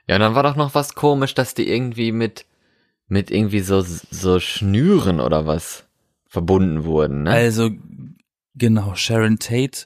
[0.08, 2.46] Ja, und dann war doch noch was komisch, dass die irgendwie mit,
[3.08, 5.86] mit irgendwie so, so Schnüren oder was
[6.28, 7.32] verbunden wurden, ne?
[7.32, 7.70] Also
[8.56, 9.86] genau, Sharon Tate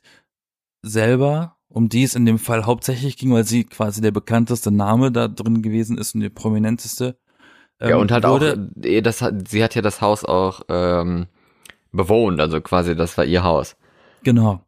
[0.82, 5.12] selber, um die es in dem Fall hauptsächlich ging, weil sie quasi der bekannteste Name
[5.12, 7.18] da drin gewesen ist und der prominenteste.
[7.82, 10.62] ja, ähm, und halt wurde, auch, eh, das hat, sie hat ja das Haus auch
[10.70, 11.28] ähm,
[11.92, 13.76] bewohnt, also quasi das war ihr Haus.
[14.24, 14.62] Genau.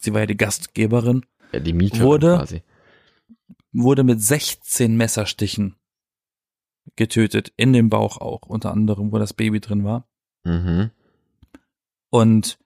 [0.00, 2.62] Sie war ja die Gastgeberin, Ja, die Mieterin Wurde- quasi.
[3.72, 5.76] wurde mit 16 Messerstichen
[6.96, 10.08] getötet, in dem Bauch auch, unter anderem, wo das Baby drin war.
[10.44, 10.90] Mhm.
[12.10, 12.58] Und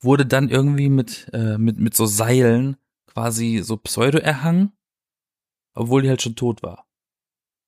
[0.00, 2.76] wurde dann irgendwie mit, äh, mit, mit so Seilen
[3.12, 4.72] quasi so pseudo erhangen,
[5.74, 6.86] obwohl die halt schon tot war.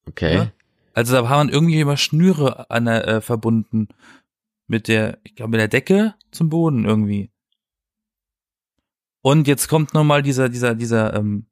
[0.06, 0.34] Okay.
[0.34, 0.52] Ja.
[0.92, 3.88] Also da waren irgendwie immer Schnüre an der, äh, verbunden
[4.66, 7.30] mit der, ich glaube, mit der Decke zum Boden irgendwie.
[9.22, 11.46] Und jetzt kommt nochmal dieser, dieser, dieser ähm,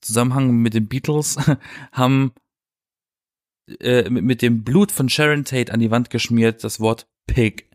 [0.00, 1.36] Zusammenhang mit den Beatles,
[1.92, 2.32] haben
[3.80, 7.68] äh, mit, mit dem Blut von Sharon Tate an die Wand geschmiert das Wort Pig.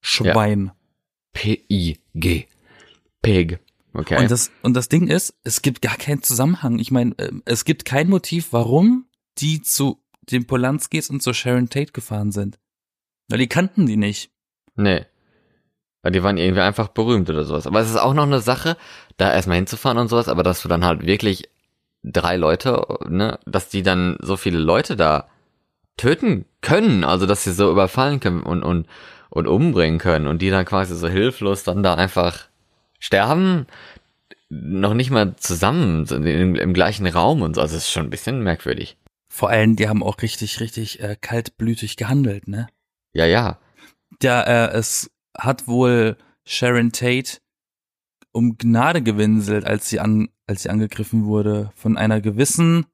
[0.00, 0.72] Schwein.
[1.32, 2.46] P-I-G.
[3.22, 3.58] Pig.
[3.94, 4.20] Okay.
[4.20, 6.78] Und das, und das Ding ist, es gibt gar keinen Zusammenhang.
[6.80, 9.06] Ich meine, ähm, es gibt kein Motiv, warum
[9.38, 12.58] die zu den Polanskis und zu Sharon Tate gefahren sind.
[13.28, 14.30] Weil die kannten die nicht.
[14.74, 15.06] Nee.
[16.02, 17.66] Weil die waren irgendwie einfach berühmt oder sowas.
[17.66, 18.76] Aber es ist auch noch eine Sache,
[19.16, 21.48] da erstmal hinzufahren und sowas, aber dass du dann halt wirklich
[22.02, 25.28] drei Leute, ne, dass die dann so viele Leute da
[25.96, 28.86] töten können, also dass sie so überfallen können und, und,
[29.30, 32.48] und umbringen können und die dann quasi so hilflos dann da einfach
[33.04, 33.66] sterben,
[34.48, 37.60] noch nicht mal zusammen im, im gleichen Raum und so.
[37.60, 38.96] Also das ist schon ein bisschen merkwürdig.
[39.28, 42.68] Vor allem, die haben auch richtig, richtig äh, kaltblütig gehandelt, ne?
[43.12, 43.58] Ja, ja.
[44.22, 47.38] Der, äh, es hat wohl Sharon Tate
[48.32, 52.86] um Gnade gewinselt, als sie an, als sie angegriffen wurde von einer gewissen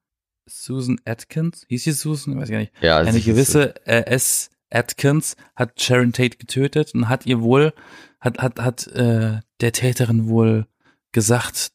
[0.46, 1.66] Susan Atkins.
[1.68, 2.34] Hieß sie Susan?
[2.34, 2.72] Ich weiß gar nicht.
[2.80, 4.50] Ja, Eine gewisse äh, S.
[4.70, 7.72] Atkins hat Sharon Tate getötet und hat ihr wohl,
[8.20, 10.66] hat, hat, hat äh, der Täterin wohl
[11.12, 11.72] gesagt,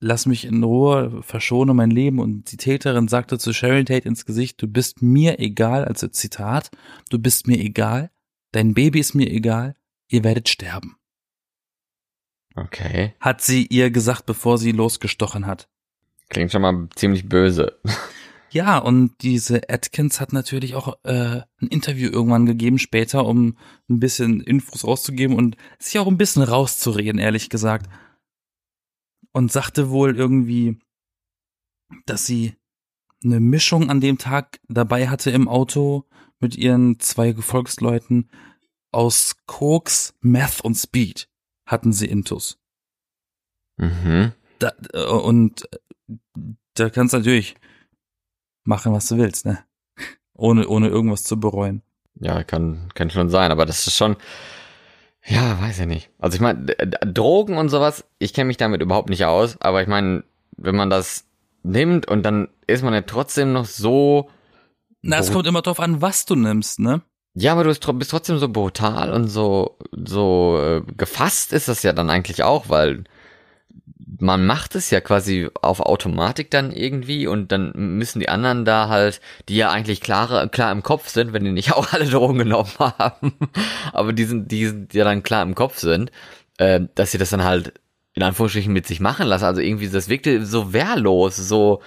[0.00, 2.18] lass mich in Ruhe, verschone mein Leben.
[2.18, 6.70] Und die Täterin sagte zu Sharon Tate ins Gesicht, du bist mir egal, also Zitat,
[7.10, 8.10] du bist mir egal,
[8.52, 9.76] dein Baby ist mir egal,
[10.08, 10.96] ihr werdet sterben.
[12.54, 13.14] Okay.
[13.20, 15.68] Hat sie ihr gesagt, bevor sie losgestochen hat.
[16.30, 17.78] Klingt schon mal ziemlich böse.
[18.50, 24.00] Ja, und diese Atkins hat natürlich auch äh, ein Interview irgendwann gegeben später, um ein
[24.00, 27.90] bisschen Infos rauszugeben und sich auch ein bisschen rauszureden, ehrlich gesagt.
[29.32, 30.78] Und sagte wohl irgendwie,
[32.06, 32.54] dass sie
[33.22, 36.04] eine Mischung an dem Tag dabei hatte im Auto
[36.38, 38.30] mit ihren zwei Gefolgsleuten
[38.92, 41.28] aus Koks, Meth und Speed
[41.66, 42.58] hatten sie Intus.
[43.76, 44.32] Mhm.
[44.58, 45.68] Da, äh, und
[46.74, 47.56] da kannst du natürlich
[48.66, 49.58] machen, was du willst, ne?
[50.34, 51.82] Ohne, ohne irgendwas zu bereuen.
[52.20, 54.16] Ja, kann, kann schon sein, aber das ist schon,
[55.24, 56.10] ja, weiß ich nicht.
[56.18, 59.88] Also ich meine, Drogen und sowas, ich kenne mich damit überhaupt nicht aus, aber ich
[59.88, 60.24] meine,
[60.56, 61.24] wenn man das
[61.62, 64.30] nimmt und dann ist man ja trotzdem noch so.
[65.02, 67.02] Na, es kommt immer drauf an, was du nimmst, ne?
[67.34, 71.92] Ja, aber du bist trotzdem so brutal und so, so äh, gefasst ist das ja
[71.92, 73.04] dann eigentlich auch, weil
[74.18, 78.88] man macht es ja quasi auf Automatik dann irgendwie und dann müssen die anderen da
[78.88, 82.38] halt, die ja eigentlich klar, klar im Kopf sind, wenn die nicht auch alle Drogen
[82.38, 83.34] genommen haben,
[83.92, 86.10] aber die sind, die, sind ja dann klar im Kopf sind,
[86.58, 87.74] äh, dass sie das dann halt
[88.14, 89.44] in Anführungsstrichen mit sich machen lassen.
[89.44, 91.82] Also irgendwie, das wirkte so wehrlos, so,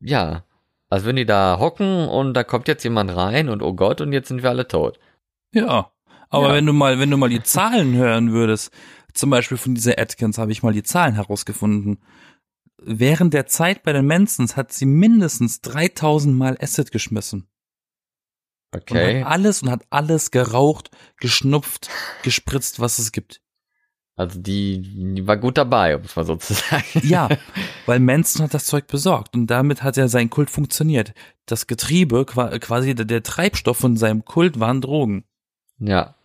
[0.00, 0.44] ja,
[0.88, 4.12] als würden die da hocken und da kommt jetzt jemand rein und oh Gott, und
[4.12, 4.98] jetzt sind wir alle tot.
[5.52, 5.90] Ja.
[6.30, 6.54] Aber ja.
[6.54, 8.72] wenn du mal, wenn du mal die Zahlen hören würdest,
[9.18, 11.98] zum Beispiel von dieser Atkins habe ich mal die Zahlen herausgefunden.
[12.80, 17.48] Während der Zeit bei den Mansons hat sie mindestens 3000 Mal Acid geschmissen.
[18.72, 19.18] Okay.
[19.18, 21.90] Und hat alles und hat alles geraucht, geschnupft,
[22.22, 23.40] gespritzt, was es gibt.
[24.14, 26.84] Also die, die war gut dabei, um es mal so zu sagen.
[27.02, 27.28] Ja,
[27.86, 31.14] weil Manson hat das Zeug besorgt und damit hat ja sein Kult funktioniert.
[31.46, 35.24] Das Getriebe, quasi der Treibstoff von seinem Kult waren Drogen.
[35.78, 36.17] Ja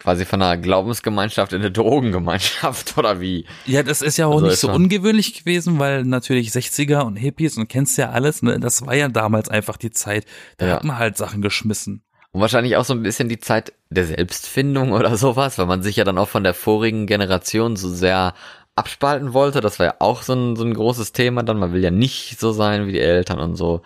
[0.00, 3.46] quasi von einer Glaubensgemeinschaft in eine Drogengemeinschaft oder wie?
[3.66, 7.56] Ja, das ist ja auch also nicht so ungewöhnlich gewesen, weil natürlich 60er und Hippies
[7.56, 8.58] und kennst ja alles, ne?
[8.58, 10.24] Das war ja damals einfach die Zeit.
[10.56, 10.74] Da ja.
[10.74, 12.02] hat man halt Sachen geschmissen.
[12.32, 15.96] Und wahrscheinlich auch so ein bisschen die Zeit der Selbstfindung oder sowas, weil man sich
[15.96, 18.34] ja dann auch von der vorigen Generation so sehr
[18.74, 19.60] abspalten wollte.
[19.60, 21.58] Das war ja auch so ein, so ein großes Thema dann.
[21.58, 23.82] Man will ja nicht so sein wie die Eltern und so.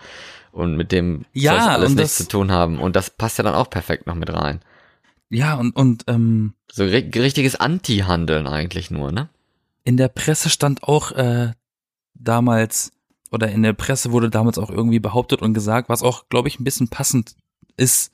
[0.52, 2.78] Und mit dem ja, alles nichts zu tun haben.
[2.78, 4.60] Und das passt ja dann auch perfekt noch mit rein.
[5.30, 9.28] Ja, und, und ähm, so richtiges Anti-Handeln eigentlich nur, ne?
[9.84, 11.52] In der Presse stand auch äh,
[12.14, 12.92] damals,
[13.30, 16.58] oder in der Presse wurde damals auch irgendwie behauptet und gesagt, was auch, glaube ich,
[16.58, 17.36] ein bisschen passend
[17.76, 18.12] ist,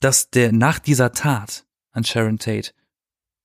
[0.00, 2.72] dass der nach dieser Tat an Sharon Tate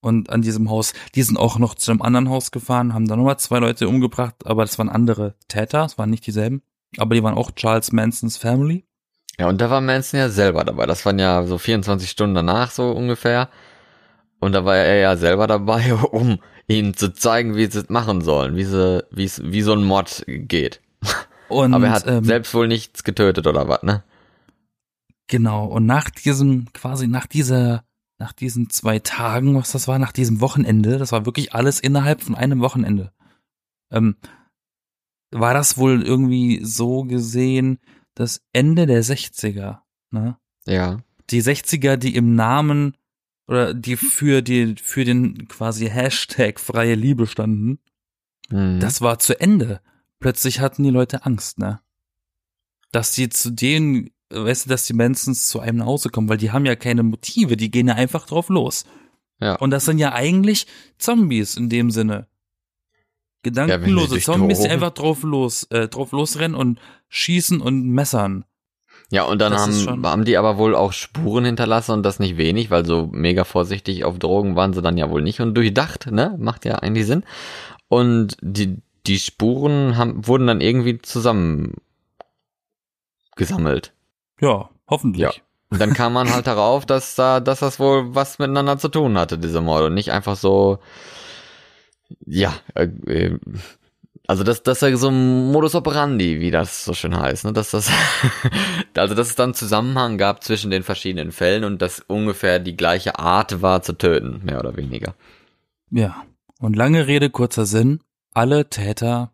[0.00, 3.16] und an diesem Haus, die sind auch noch zu einem anderen Haus gefahren, haben da
[3.16, 6.62] nochmal zwei Leute umgebracht, aber das waren andere Täter, es waren nicht dieselben,
[6.98, 8.84] aber die waren auch Charles Mansons Family.
[9.38, 10.86] Ja, und da war Manson ja selber dabei.
[10.86, 13.48] Das waren ja so 24 Stunden danach so ungefähr.
[14.40, 18.22] Und da war er ja selber dabei, um ihnen zu zeigen, wie sie es machen
[18.22, 20.80] sollen, wie sie, wie es, wie so ein Mod geht.
[21.48, 24.02] Und, Aber er hat ähm, selbst wohl nichts getötet oder was, ne?
[25.26, 25.66] Genau.
[25.66, 27.84] Und nach diesem, quasi nach dieser,
[28.18, 32.22] nach diesen zwei Tagen, was das war, nach diesem Wochenende, das war wirklich alles innerhalb
[32.22, 33.12] von einem Wochenende,
[33.90, 34.16] ähm,
[35.30, 37.78] war das wohl irgendwie so gesehen,
[38.14, 39.78] das Ende der 60er,
[40.10, 40.36] ne?
[40.66, 41.00] Ja.
[41.30, 42.96] Die 60er, die im Namen
[43.46, 47.78] oder die für die für den quasi Hashtag freie Liebe standen,
[48.50, 48.80] mhm.
[48.80, 49.80] das war zu Ende.
[50.18, 51.80] Plötzlich hatten die Leute Angst, ne?
[52.92, 56.36] Dass die zu denen, weißt du, dass die Mansons zu einem nach Hause kommen, weil
[56.36, 58.84] die haben ja keine Motive, die gehen ja einfach drauf los.
[59.40, 59.56] Ja.
[59.56, 60.66] Und das sind ja eigentlich
[60.98, 62.28] Zombies in dem Sinne.
[63.42, 68.44] Gedankenlose ja, Zombies, die einfach drauf los, äh, drauf losrennen und schießen und messern.
[69.10, 72.70] Ja, und dann haben, haben die aber wohl auch Spuren hinterlassen und das nicht wenig,
[72.70, 76.34] weil so mega vorsichtig auf Drogen waren sie dann ja wohl nicht und durchdacht, ne?
[76.38, 77.22] Macht ja eigentlich Sinn.
[77.88, 81.74] Und die, die Spuren haben, wurden dann irgendwie zusammen
[83.36, 83.92] gesammelt.
[84.40, 85.22] Ja, hoffentlich.
[85.22, 85.32] Ja.
[85.68, 89.18] Und dann kam man halt darauf, dass da, dass das wohl was miteinander zu tun
[89.18, 89.86] hatte, diese Morde.
[89.86, 90.78] Und nicht einfach so,
[92.26, 93.38] ja, äh, äh,
[94.26, 97.52] also das, das ist ja so ein Modus operandi, wie das so schön heißt, ne?
[97.52, 97.90] Dass das,
[98.94, 103.18] also dass es dann Zusammenhang gab zwischen den verschiedenen Fällen und dass ungefähr die gleiche
[103.18, 105.14] Art war zu töten, mehr oder weniger.
[105.90, 106.24] Ja.
[106.58, 108.00] Und lange Rede, kurzer Sinn.
[108.32, 109.32] Alle Täter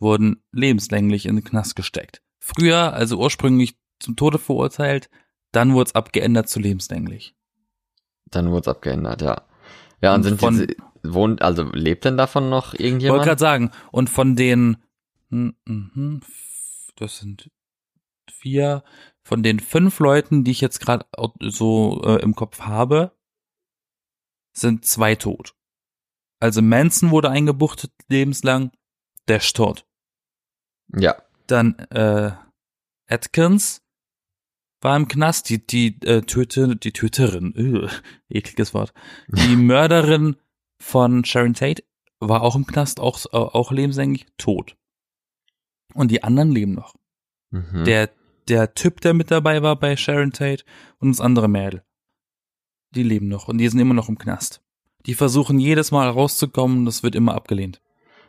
[0.00, 2.20] wurden lebenslänglich in den Knast gesteckt.
[2.40, 5.08] Früher, also ursprünglich zum Tode verurteilt,
[5.52, 7.34] dann wurde es abgeändert zu lebenslänglich.
[8.30, 9.42] Dann wurde es abgeändert, ja.
[10.02, 10.76] Ja, und, und sind von, diese,
[11.14, 13.18] wohnt, also lebt denn davon noch irgendjemand?
[13.18, 14.76] Wollte gerade sagen, und von den,
[15.30, 16.20] hm, hm, hm,
[16.96, 17.50] das sind
[18.30, 18.84] vier,
[19.22, 21.06] von den fünf Leuten, die ich jetzt gerade
[21.40, 23.12] so äh, im Kopf habe,
[24.52, 25.54] sind zwei tot.
[26.40, 28.70] Also Manson wurde eingebuchtet lebenslang,
[29.28, 29.86] der ist tot.
[30.94, 31.16] Ja.
[31.46, 32.32] Dann äh,
[33.08, 33.82] Atkins
[34.80, 37.88] war im Knast, die die äh, Töte, die Töterin, äh,
[38.28, 38.92] ekliges Wort,
[39.28, 40.36] die Mörderin
[40.78, 41.82] von Sharon Tate
[42.20, 44.76] war auch im Knast, auch, äh, auch lebenslänglich tot.
[45.94, 46.94] Und die anderen leben noch.
[47.50, 47.84] Mhm.
[47.84, 48.10] Der,
[48.48, 50.64] der Typ, der mit dabei war bei Sharon Tate
[50.98, 51.82] und das andere Mädel.
[52.90, 54.62] Die leben noch und die sind immer noch im Knast.
[55.06, 57.80] Die versuchen jedes Mal rauszukommen, das wird immer abgelehnt.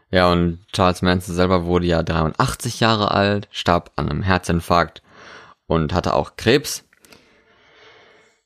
[0.09, 5.01] Ja, und Charles Manson selber wurde ja 83 Jahre alt, starb an einem Herzinfarkt
[5.65, 6.85] und hatte auch Krebs.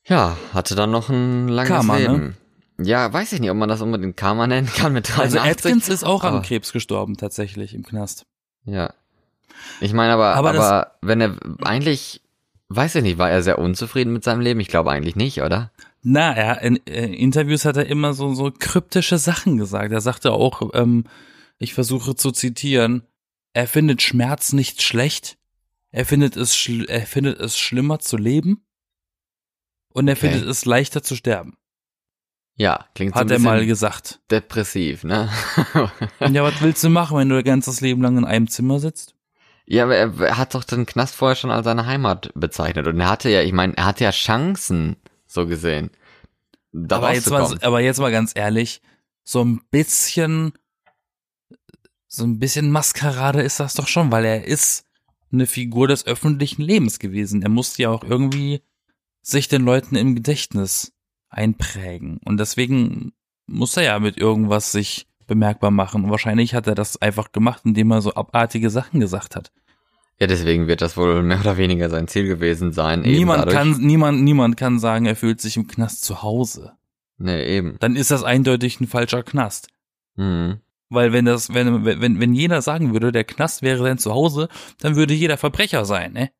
[0.04, 2.34] Ja, hatte dann noch ein langes Karma, ne?
[2.84, 5.40] Ja, weiß ich nicht, ob man das unbedingt Karma nennen kann mit 83.
[5.40, 8.26] Also Atkins ist auch an aber- Krebs gestorben, tatsächlich, im Knast.
[8.64, 8.92] Ja.
[9.80, 12.20] Ich meine aber, Aber aber, wenn er eigentlich,
[12.68, 14.60] weiß ich nicht, war er sehr unzufrieden mit seinem Leben?
[14.60, 15.70] Ich glaube eigentlich nicht, oder?
[16.02, 19.92] Na, er, in äh, Interviews hat er immer so, so kryptische Sachen gesagt.
[19.92, 21.04] Er sagte auch, ähm,
[21.58, 23.02] ich versuche zu zitieren,
[23.52, 25.36] er findet Schmerz nicht schlecht.
[25.92, 28.64] Er findet es, schl er findet es schlimmer zu leben.
[29.92, 30.30] Und er Okay.
[30.30, 31.56] findet es leichter zu sterben.
[32.62, 34.20] Ja, klingt so Hat ein er mal gesagt.
[34.30, 35.28] depressiv, ne?
[36.20, 39.16] Ja, was willst du machen, wenn du dein ganzes Leben lang in einem Zimmer sitzt?
[39.66, 43.10] ja, aber er, hat doch den Knast vorher schon als seine Heimat bezeichnet und er
[43.10, 44.96] hatte ja, ich meine, er hatte ja Chancen,
[45.26, 45.90] so gesehen,
[46.72, 48.80] da aber jetzt, mal, aber jetzt mal ganz ehrlich,
[49.24, 50.52] so ein bisschen,
[52.06, 54.86] so ein bisschen Maskerade ist das doch schon, weil er ist
[55.32, 57.42] eine Figur des öffentlichen Lebens gewesen.
[57.42, 58.62] Er musste ja auch irgendwie
[59.20, 60.92] sich den Leuten im Gedächtnis
[61.32, 62.18] einprägen.
[62.24, 63.12] Und deswegen
[63.46, 66.04] muss er ja mit irgendwas sich bemerkbar machen.
[66.04, 69.52] Und wahrscheinlich hat er das einfach gemacht, indem er so abartige Sachen gesagt hat.
[70.18, 73.00] Ja, deswegen wird das wohl mehr oder weniger sein Ziel gewesen sein.
[73.00, 76.72] Niemand kann, niemand, niemand kann sagen, er fühlt sich im Knast zu Hause.
[77.18, 77.76] Nee, eben.
[77.80, 79.68] Dann ist das eindeutig ein falscher Knast.
[80.16, 80.60] Mhm.
[80.88, 84.94] Weil wenn das, wenn, wenn, wenn jeder sagen würde, der Knast wäre sein Zuhause, dann
[84.94, 86.30] würde jeder Verbrecher sein, ne?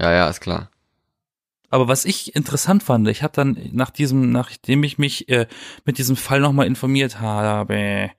[0.00, 0.70] Ja, ja, ist klar.
[1.70, 5.46] Aber was ich interessant fand, ich habe dann nach diesem, nachdem ich mich äh,
[5.84, 8.10] mit diesem Fall nochmal informiert habe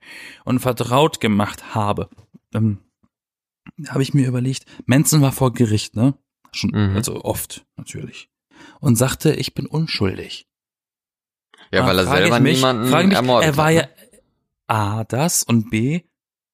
[0.44, 2.08] und vertraut gemacht habe,
[2.54, 2.78] ähm,
[3.88, 6.14] habe ich mir überlegt, Manson war vor Gericht, ne?
[6.52, 6.96] Schon, Mhm.
[6.96, 8.28] also oft natürlich.
[8.80, 10.46] Und sagte, ich bin unschuldig.
[11.72, 13.72] Ja, weil er selber ich mich, niemanden frage mich, ermordet er war hat.
[13.74, 13.88] ja ne?
[14.66, 16.02] A, das und B,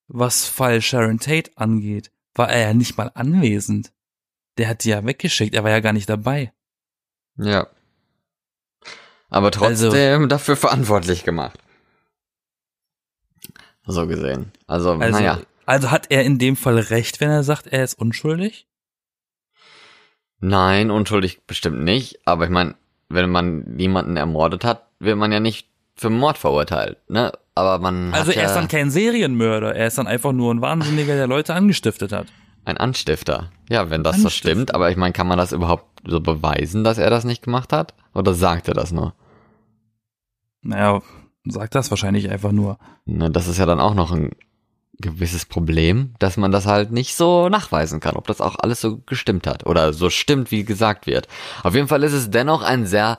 [0.08, 3.92] was Fall Sharon Tate angeht, war er ja nicht mal anwesend.
[4.58, 6.52] Der hat die ja weggeschickt, er war ja gar nicht dabei.
[7.38, 7.66] Ja.
[9.28, 11.58] Aber Also- trotzdem dafür verantwortlich gemacht.
[13.86, 14.52] So gesehen.
[14.66, 15.38] Also, Also, naja.
[15.64, 18.66] also hat er in dem Fall recht, wenn er sagt, er ist unschuldig?
[20.40, 22.20] Nein, unschuldig bestimmt nicht.
[22.26, 22.74] Aber ich meine,
[23.08, 27.32] wenn man jemanden ermordet hat, wird man ja nicht für Mord verurteilt, ne?
[27.54, 30.60] Aber man Also er ja ist dann kein Serienmörder, er ist dann einfach nur ein
[30.60, 32.26] Wahnsinniger, der Leute angestiftet hat.
[32.66, 33.50] Ein Anstifter.
[33.68, 34.74] Ja, wenn das so stimmt.
[34.74, 37.94] Aber ich meine, kann man das überhaupt so beweisen, dass er das nicht gemacht hat?
[38.14, 39.14] Oder sagt er das nur?
[40.62, 41.02] Naja,
[41.44, 42.78] sagt das wahrscheinlich einfach nur.
[43.04, 44.32] Ne, das ist ja dann auch noch ein
[44.98, 48.98] gewisses Problem, dass man das halt nicht so nachweisen kann, ob das auch alles so
[48.98, 51.28] gestimmt hat oder so stimmt, wie gesagt wird.
[51.62, 53.18] Auf jeden Fall ist es dennoch ein sehr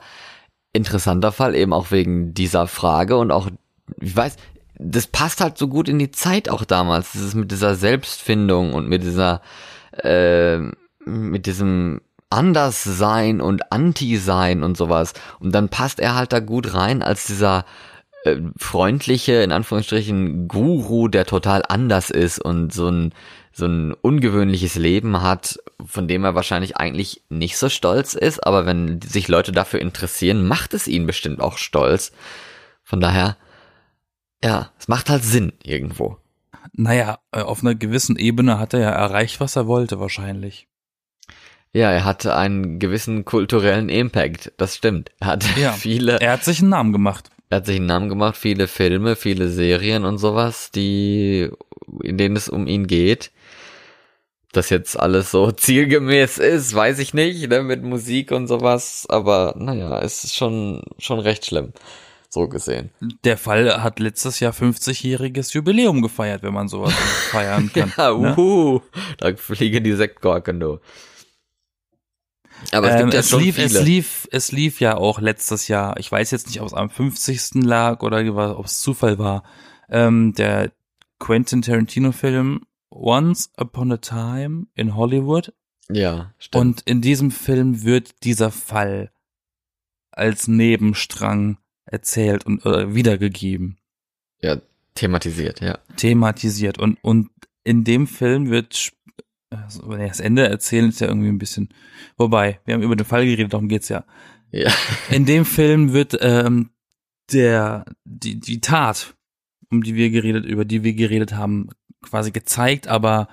[0.72, 3.48] interessanter Fall, eben auch wegen dieser Frage und auch,
[4.00, 4.36] ich weiß,
[4.78, 8.88] das passt halt so gut in die Zeit auch damals, dieses mit dieser Selbstfindung und
[8.88, 9.42] mit dieser,
[10.02, 10.58] äh,
[11.04, 15.14] mit diesem Anderssein und Anti-Sein und sowas.
[15.40, 17.64] Und dann passt er halt da gut rein als dieser
[18.24, 23.14] äh, freundliche, in Anführungsstrichen, Guru, der total anders ist und so ein,
[23.52, 28.66] so ein ungewöhnliches Leben hat, von dem er wahrscheinlich eigentlich nicht so stolz ist, aber
[28.66, 32.12] wenn sich Leute dafür interessieren, macht es ihn bestimmt auch stolz.
[32.84, 33.36] Von daher,
[34.44, 36.16] ja, es macht halt Sinn irgendwo.
[36.72, 40.68] Naja, äh, auf einer gewissen Ebene hat er ja erreicht, was er wollte, wahrscheinlich.
[41.72, 45.10] Ja, er hatte einen gewissen kulturellen Impact, das stimmt.
[45.20, 47.30] Er hat Ja, viele, Er hat sich einen Namen gemacht.
[47.50, 51.50] er hat sich einen Namen gemacht, viele Filme, viele Serien und sowas, die,
[52.02, 53.30] in denen es um ihn geht.
[54.52, 59.54] Das jetzt alles so zielgemäß ist, weiß ich nicht, ne, mit Musik und sowas, aber
[59.58, 61.72] naja, es ist schon, schon recht schlimm.
[62.30, 62.90] So gesehen.
[63.24, 66.92] Der Fall hat letztes Jahr 50-jähriges Jubiläum gefeiert, wenn man sowas
[67.30, 67.92] feiern kann.
[67.96, 68.34] Ja, ne?
[68.36, 68.80] uhu,
[69.16, 70.78] da fliegen die Sektkorken, du.
[72.72, 73.66] Aber es Ähm, gibt ja es, schon lief, viele.
[73.66, 75.96] es lief, es lief ja auch letztes Jahr.
[75.98, 77.62] Ich weiß jetzt nicht, ob es am 50.
[77.64, 79.44] lag oder ob es Zufall war.
[79.88, 80.72] Ähm, der
[81.18, 82.60] Quentin Tarantino-Film
[82.90, 85.52] Once Upon a Time in Hollywood.
[85.88, 86.60] ja, stimmt.
[86.60, 89.12] Und in diesem Film wird dieser Fall
[90.10, 91.58] als Nebenstrang
[91.90, 93.78] erzählt und äh, wiedergegeben,
[94.40, 94.60] ja,
[94.94, 95.78] thematisiert, ja.
[95.96, 96.78] thematisiert.
[96.78, 97.30] Und, und
[97.64, 98.92] in dem Film wird
[99.50, 101.70] also, nee, das Ende erzählen ist ja irgendwie ein bisschen.
[102.16, 104.04] Wobei, wir haben über den Fall geredet, darum geht's ja.
[104.50, 104.72] Ja.
[105.10, 106.70] In dem Film wird ähm,
[107.32, 109.14] der die die Tat,
[109.70, 111.68] um die wir geredet über die wir geredet haben,
[112.02, 113.28] quasi gezeigt, aber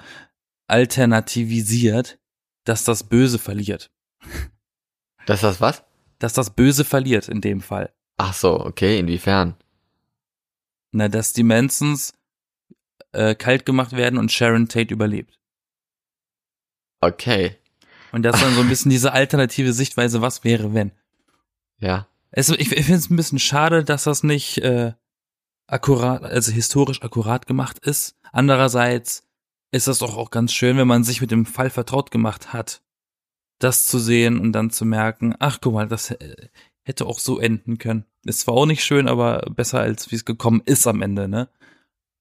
[0.67, 2.19] alternativisiert,
[2.65, 3.91] dass das Böse verliert,
[5.25, 5.83] Das ist das was?
[6.19, 7.93] dass das Böse verliert in dem Fall.
[8.17, 9.55] Ach so, okay, inwiefern?
[10.91, 12.13] Na, dass die Mansons
[13.11, 15.39] äh, kalt gemacht werden und Sharon Tate überlebt.
[17.01, 17.57] Okay.
[18.11, 20.91] Und das dann so ein bisschen diese alternative Sichtweise, was wäre, wenn.
[21.77, 22.07] Ja.
[22.31, 24.93] Es, ich ich finde es ein bisschen schade, dass das nicht äh,
[25.67, 28.15] akkurat, also historisch akkurat gemacht ist.
[28.31, 29.27] Andererseits
[29.71, 32.81] ist das doch auch ganz schön, wenn man sich mit dem Fall vertraut gemacht hat,
[33.59, 36.47] das zu sehen und dann zu merken, ach guck mal, das äh,
[36.85, 38.05] hätte auch so enden können.
[38.23, 41.49] Ist zwar auch nicht schön, aber besser als wie es gekommen ist am Ende, ne?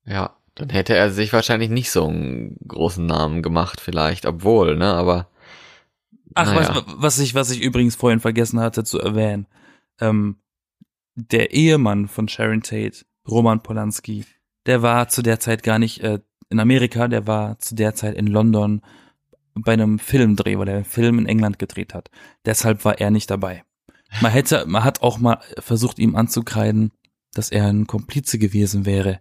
[0.04, 0.36] Ja.
[0.54, 5.28] Dann hätte er sich wahrscheinlich nicht so einen großen Namen gemacht, vielleicht, obwohl, ne, aber.
[6.34, 6.84] Ach, naja.
[6.86, 9.46] was, was ich, was ich übrigens vorhin vergessen hatte zu erwähnen.
[10.00, 10.36] Ähm,
[11.16, 14.26] der Ehemann von Sharon Tate, Roman Polanski,
[14.66, 18.14] der war zu der Zeit gar nicht äh, in Amerika, der war zu der Zeit
[18.14, 18.82] in London
[19.54, 22.10] bei einem Filmdreh, weil er einen Film in England gedreht hat.
[22.44, 23.64] Deshalb war er nicht dabei.
[24.20, 26.92] Man hätte, man hat auch mal versucht, ihm anzukreiden,
[27.32, 29.20] dass er ein Komplize gewesen wäre,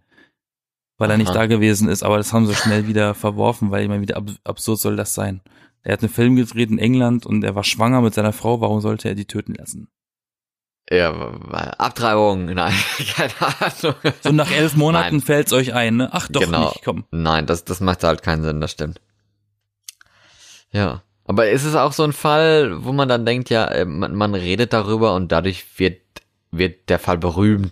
[0.98, 1.34] weil er nicht Aha.
[1.40, 4.80] da gewesen ist, aber das haben sie schnell wieder verworfen, weil immer wieder ab absurd
[4.80, 5.42] soll das sein.
[5.82, 8.82] Er hat einen Film gedreht in England und er war schwanger mit seiner Frau, warum
[8.82, 9.90] sollte er die töten lassen?
[10.92, 11.12] Ja,
[11.78, 12.74] Abtreibung, nein,
[13.16, 13.96] keine Ahnung.
[14.22, 15.22] So nach elf Monaten Nein.
[15.26, 16.10] fällt's euch ein, ne?
[16.12, 16.70] Ach doch Genau.
[16.70, 17.06] nicht, komm.
[17.10, 19.02] Nein, das, das macht halt keinen Sinn, das stimmt.
[20.72, 21.02] Ja.
[21.26, 24.36] Aber ist es auch so ein Fall, wo man dann denkt, ja, äh, man, man
[24.36, 26.02] redet darüber und dadurch wird,
[26.52, 27.72] wird der Fall berühmt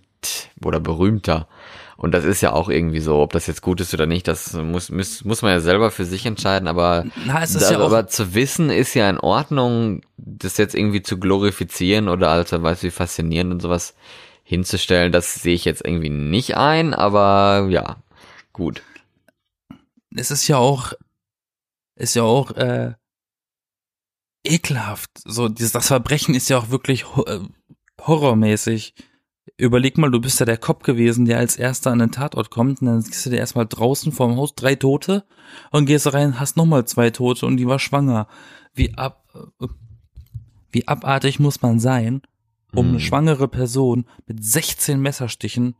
[0.63, 1.47] oder berühmter.
[1.97, 4.53] Und das ist ja auch irgendwie so, ob das jetzt gut ist oder nicht, das
[4.53, 7.79] muss, muss, muss man ja selber für sich entscheiden, aber, Na, es ist da, ja
[7.79, 12.81] aber zu wissen ist ja in Ordnung, das jetzt irgendwie zu glorifizieren oder als weißt
[12.81, 13.93] du, wie faszinierend und sowas
[14.41, 17.97] hinzustellen, das sehe ich jetzt irgendwie nicht ein, aber ja,
[18.51, 18.81] gut.
[20.15, 20.93] es ist ja auch,
[21.95, 22.93] ist ja auch, äh,
[24.43, 25.11] ekelhaft.
[25.23, 27.39] So, dieses, das Verbrechen ist ja auch wirklich äh,
[27.99, 28.93] horrormäßig.
[29.57, 32.81] Überleg mal, du bist ja der Cop gewesen, der als erster an den Tatort kommt
[32.81, 35.25] und dann siehst du dir erstmal draußen vorm Haus drei Tote
[35.71, 38.27] und gehst rein, hast nochmal zwei Tote und die war schwanger.
[38.73, 39.25] Wie ab,
[39.59, 39.67] äh,
[40.71, 42.21] wie abartig muss man sein,
[42.73, 45.75] um eine schwangere Person mit 16 Messerstichen,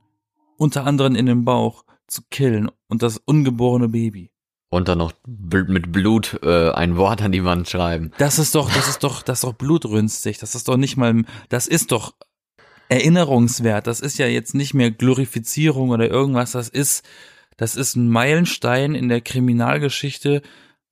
[0.57, 4.31] unter anderem in den Bauch, zu killen und das ungeborene Baby.
[4.71, 8.11] Und dann noch mit Blut äh, ein Wort an die Wand schreiben.
[8.17, 10.37] Das ist doch, das ist doch, das ist doch blutrünstig.
[10.37, 12.13] Das ist doch nicht mal, das ist doch
[12.87, 13.85] erinnerungswert.
[13.85, 16.53] Das ist ja jetzt nicht mehr Glorifizierung oder irgendwas.
[16.53, 17.05] Das ist,
[17.57, 20.41] das ist ein Meilenstein in der Kriminalgeschichte,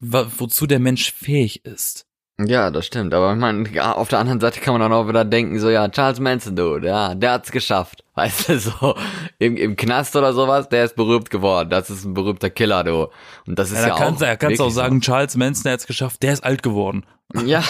[0.02, 2.06] wozu der Mensch fähig ist.
[2.38, 3.14] Ja, das stimmt.
[3.14, 5.88] Aber ich meine, auf der anderen Seite kann man auch noch wieder denken, so ja,
[5.88, 8.04] Charles Manson, du, ja, der hat's geschafft.
[8.20, 8.96] Weißt du, so
[9.38, 11.70] im, im Knast oder sowas, der ist berühmt geworden.
[11.70, 13.08] Das ist ein berühmter Killer, du.
[13.48, 14.28] Und das ist Ja, ja, kannst, auch.
[14.28, 17.06] da kannst du auch sagen, Charles Manson hat's geschafft, der ist alt geworden.
[17.32, 17.46] So.
[17.46, 17.64] Ja.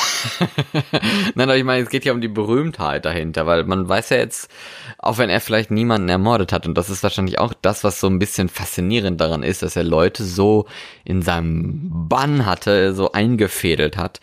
[1.36, 4.18] Nein, aber ich meine, es geht ja um die Berühmtheit dahinter, weil man weiß ja
[4.18, 4.50] jetzt,
[4.98, 8.08] auch wenn er vielleicht niemanden ermordet hat, und das ist wahrscheinlich auch das, was so
[8.08, 10.66] ein bisschen faszinierend daran ist, dass er Leute so
[11.06, 14.20] in seinem Bann hatte, so eingefädelt hat,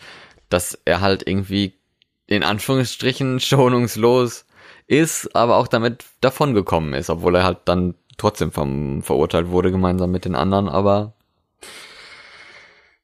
[0.49, 1.75] dass er halt irgendwie
[2.25, 4.46] in Anführungsstrichen schonungslos
[4.87, 10.11] ist, aber auch damit davongekommen ist, obwohl er halt dann trotzdem vom, verurteilt wurde, gemeinsam
[10.11, 11.13] mit den anderen, aber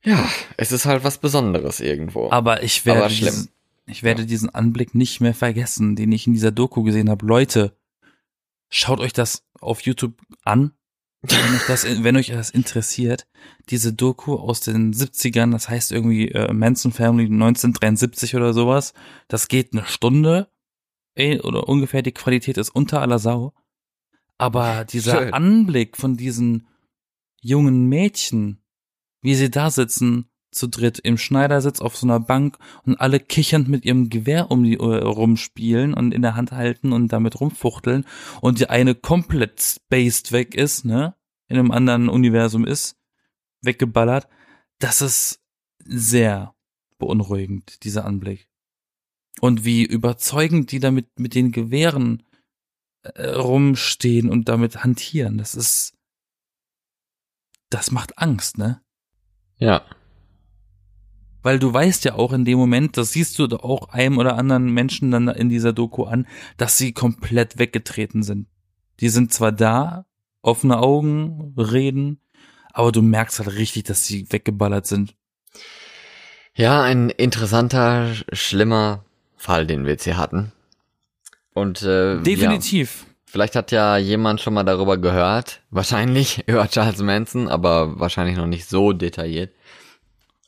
[0.03, 0.27] ja,
[0.57, 2.29] es ist halt was Besonderes irgendwo.
[2.29, 3.29] Aber ich werde, Aber schlimm.
[3.29, 3.49] diesen,
[3.85, 7.25] ich werde diesen Anblick nicht mehr vergessen, den ich in dieser Doku gesehen habe.
[7.25, 7.73] Leute,
[8.69, 10.73] schaut euch das auf YouTube an.
[11.21, 13.27] Wenn euch das, wenn euch das interessiert,
[13.69, 18.93] diese Doku aus den 70ern, das heißt irgendwie äh, Manson Family 1973 oder sowas,
[19.29, 20.49] das geht eine Stunde
[21.17, 23.53] oder ungefähr die Qualität ist unter aller Sau.
[24.37, 25.33] Aber dieser Schön.
[25.33, 26.67] Anblick von diesen
[27.41, 28.63] jungen Mädchen,
[29.21, 33.67] wie sie da sitzen, zu dritt im Schneidersitz auf so einer Bank und alle kichernd
[33.67, 38.05] mit ihrem Gewehr um die äh, rumspielen und in der Hand halten und damit rumfuchteln
[38.41, 41.15] und die eine komplett spaced weg ist, ne,
[41.47, 42.97] in einem anderen Universum ist,
[43.61, 44.27] weggeballert,
[44.79, 45.41] das ist
[45.79, 46.55] sehr
[46.97, 48.47] beunruhigend, dieser Anblick.
[49.41, 52.23] Und wie überzeugend die damit mit den Gewehren
[53.01, 55.93] äh, rumstehen und damit hantieren, das ist,
[57.69, 58.81] das macht Angst, ne?
[59.57, 59.83] ja.
[61.41, 64.71] Weil du weißt ja auch in dem Moment, das siehst du auch einem oder anderen
[64.71, 66.25] Menschen dann in dieser Doku an,
[66.55, 68.47] dass sie komplett weggetreten sind.
[69.01, 70.05] Die sind zwar da,
[70.41, 72.21] offene Augen, reden,
[72.71, 75.15] aber du merkst halt richtig, dass sie weggeballert sind.
[76.55, 79.03] Ja, ein interessanter, schlimmer
[79.43, 80.51] Fall, den wir jetzt hier hatten.
[81.53, 83.05] Und äh, Ja, Definitiv.
[83.25, 88.47] vielleicht hat ja jemand schon mal darüber gehört, wahrscheinlich über Charles Manson, aber wahrscheinlich noch
[88.47, 89.51] nicht so detailliert.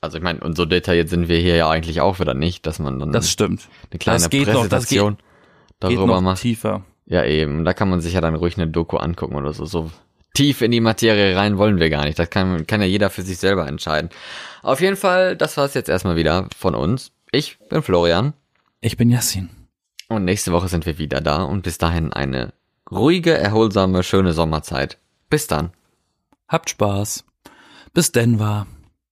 [0.01, 2.79] Also ich meine, und so detailliert sind wir hier ja eigentlich auch wieder nicht, dass
[2.79, 3.67] man dann Das stimmt.
[3.91, 5.23] eine kleine das geht noch, das geht- Präsentation Geht
[5.79, 6.41] darüber noch macht.
[6.41, 6.85] tiefer.
[7.07, 7.65] Ja, eben.
[7.65, 9.65] Da kann man sich ja dann ruhig eine Doku angucken oder so.
[9.65, 9.91] So
[10.33, 12.17] tief in die Materie rein wollen wir gar nicht.
[12.17, 14.09] Das kann, kann ja jeder für sich selber entscheiden.
[14.63, 17.11] Auf jeden Fall, das war es jetzt erstmal wieder von uns.
[17.31, 18.33] Ich bin Florian.
[18.85, 19.49] Ich bin Yassin.
[20.09, 22.53] Und nächste Woche sind wir wieder da und bis dahin eine
[22.91, 24.99] ruhige, erholsame, schöne Sommerzeit.
[25.27, 25.71] Bis dann.
[26.47, 27.25] Habt Spaß.
[27.95, 28.67] Bis Denver.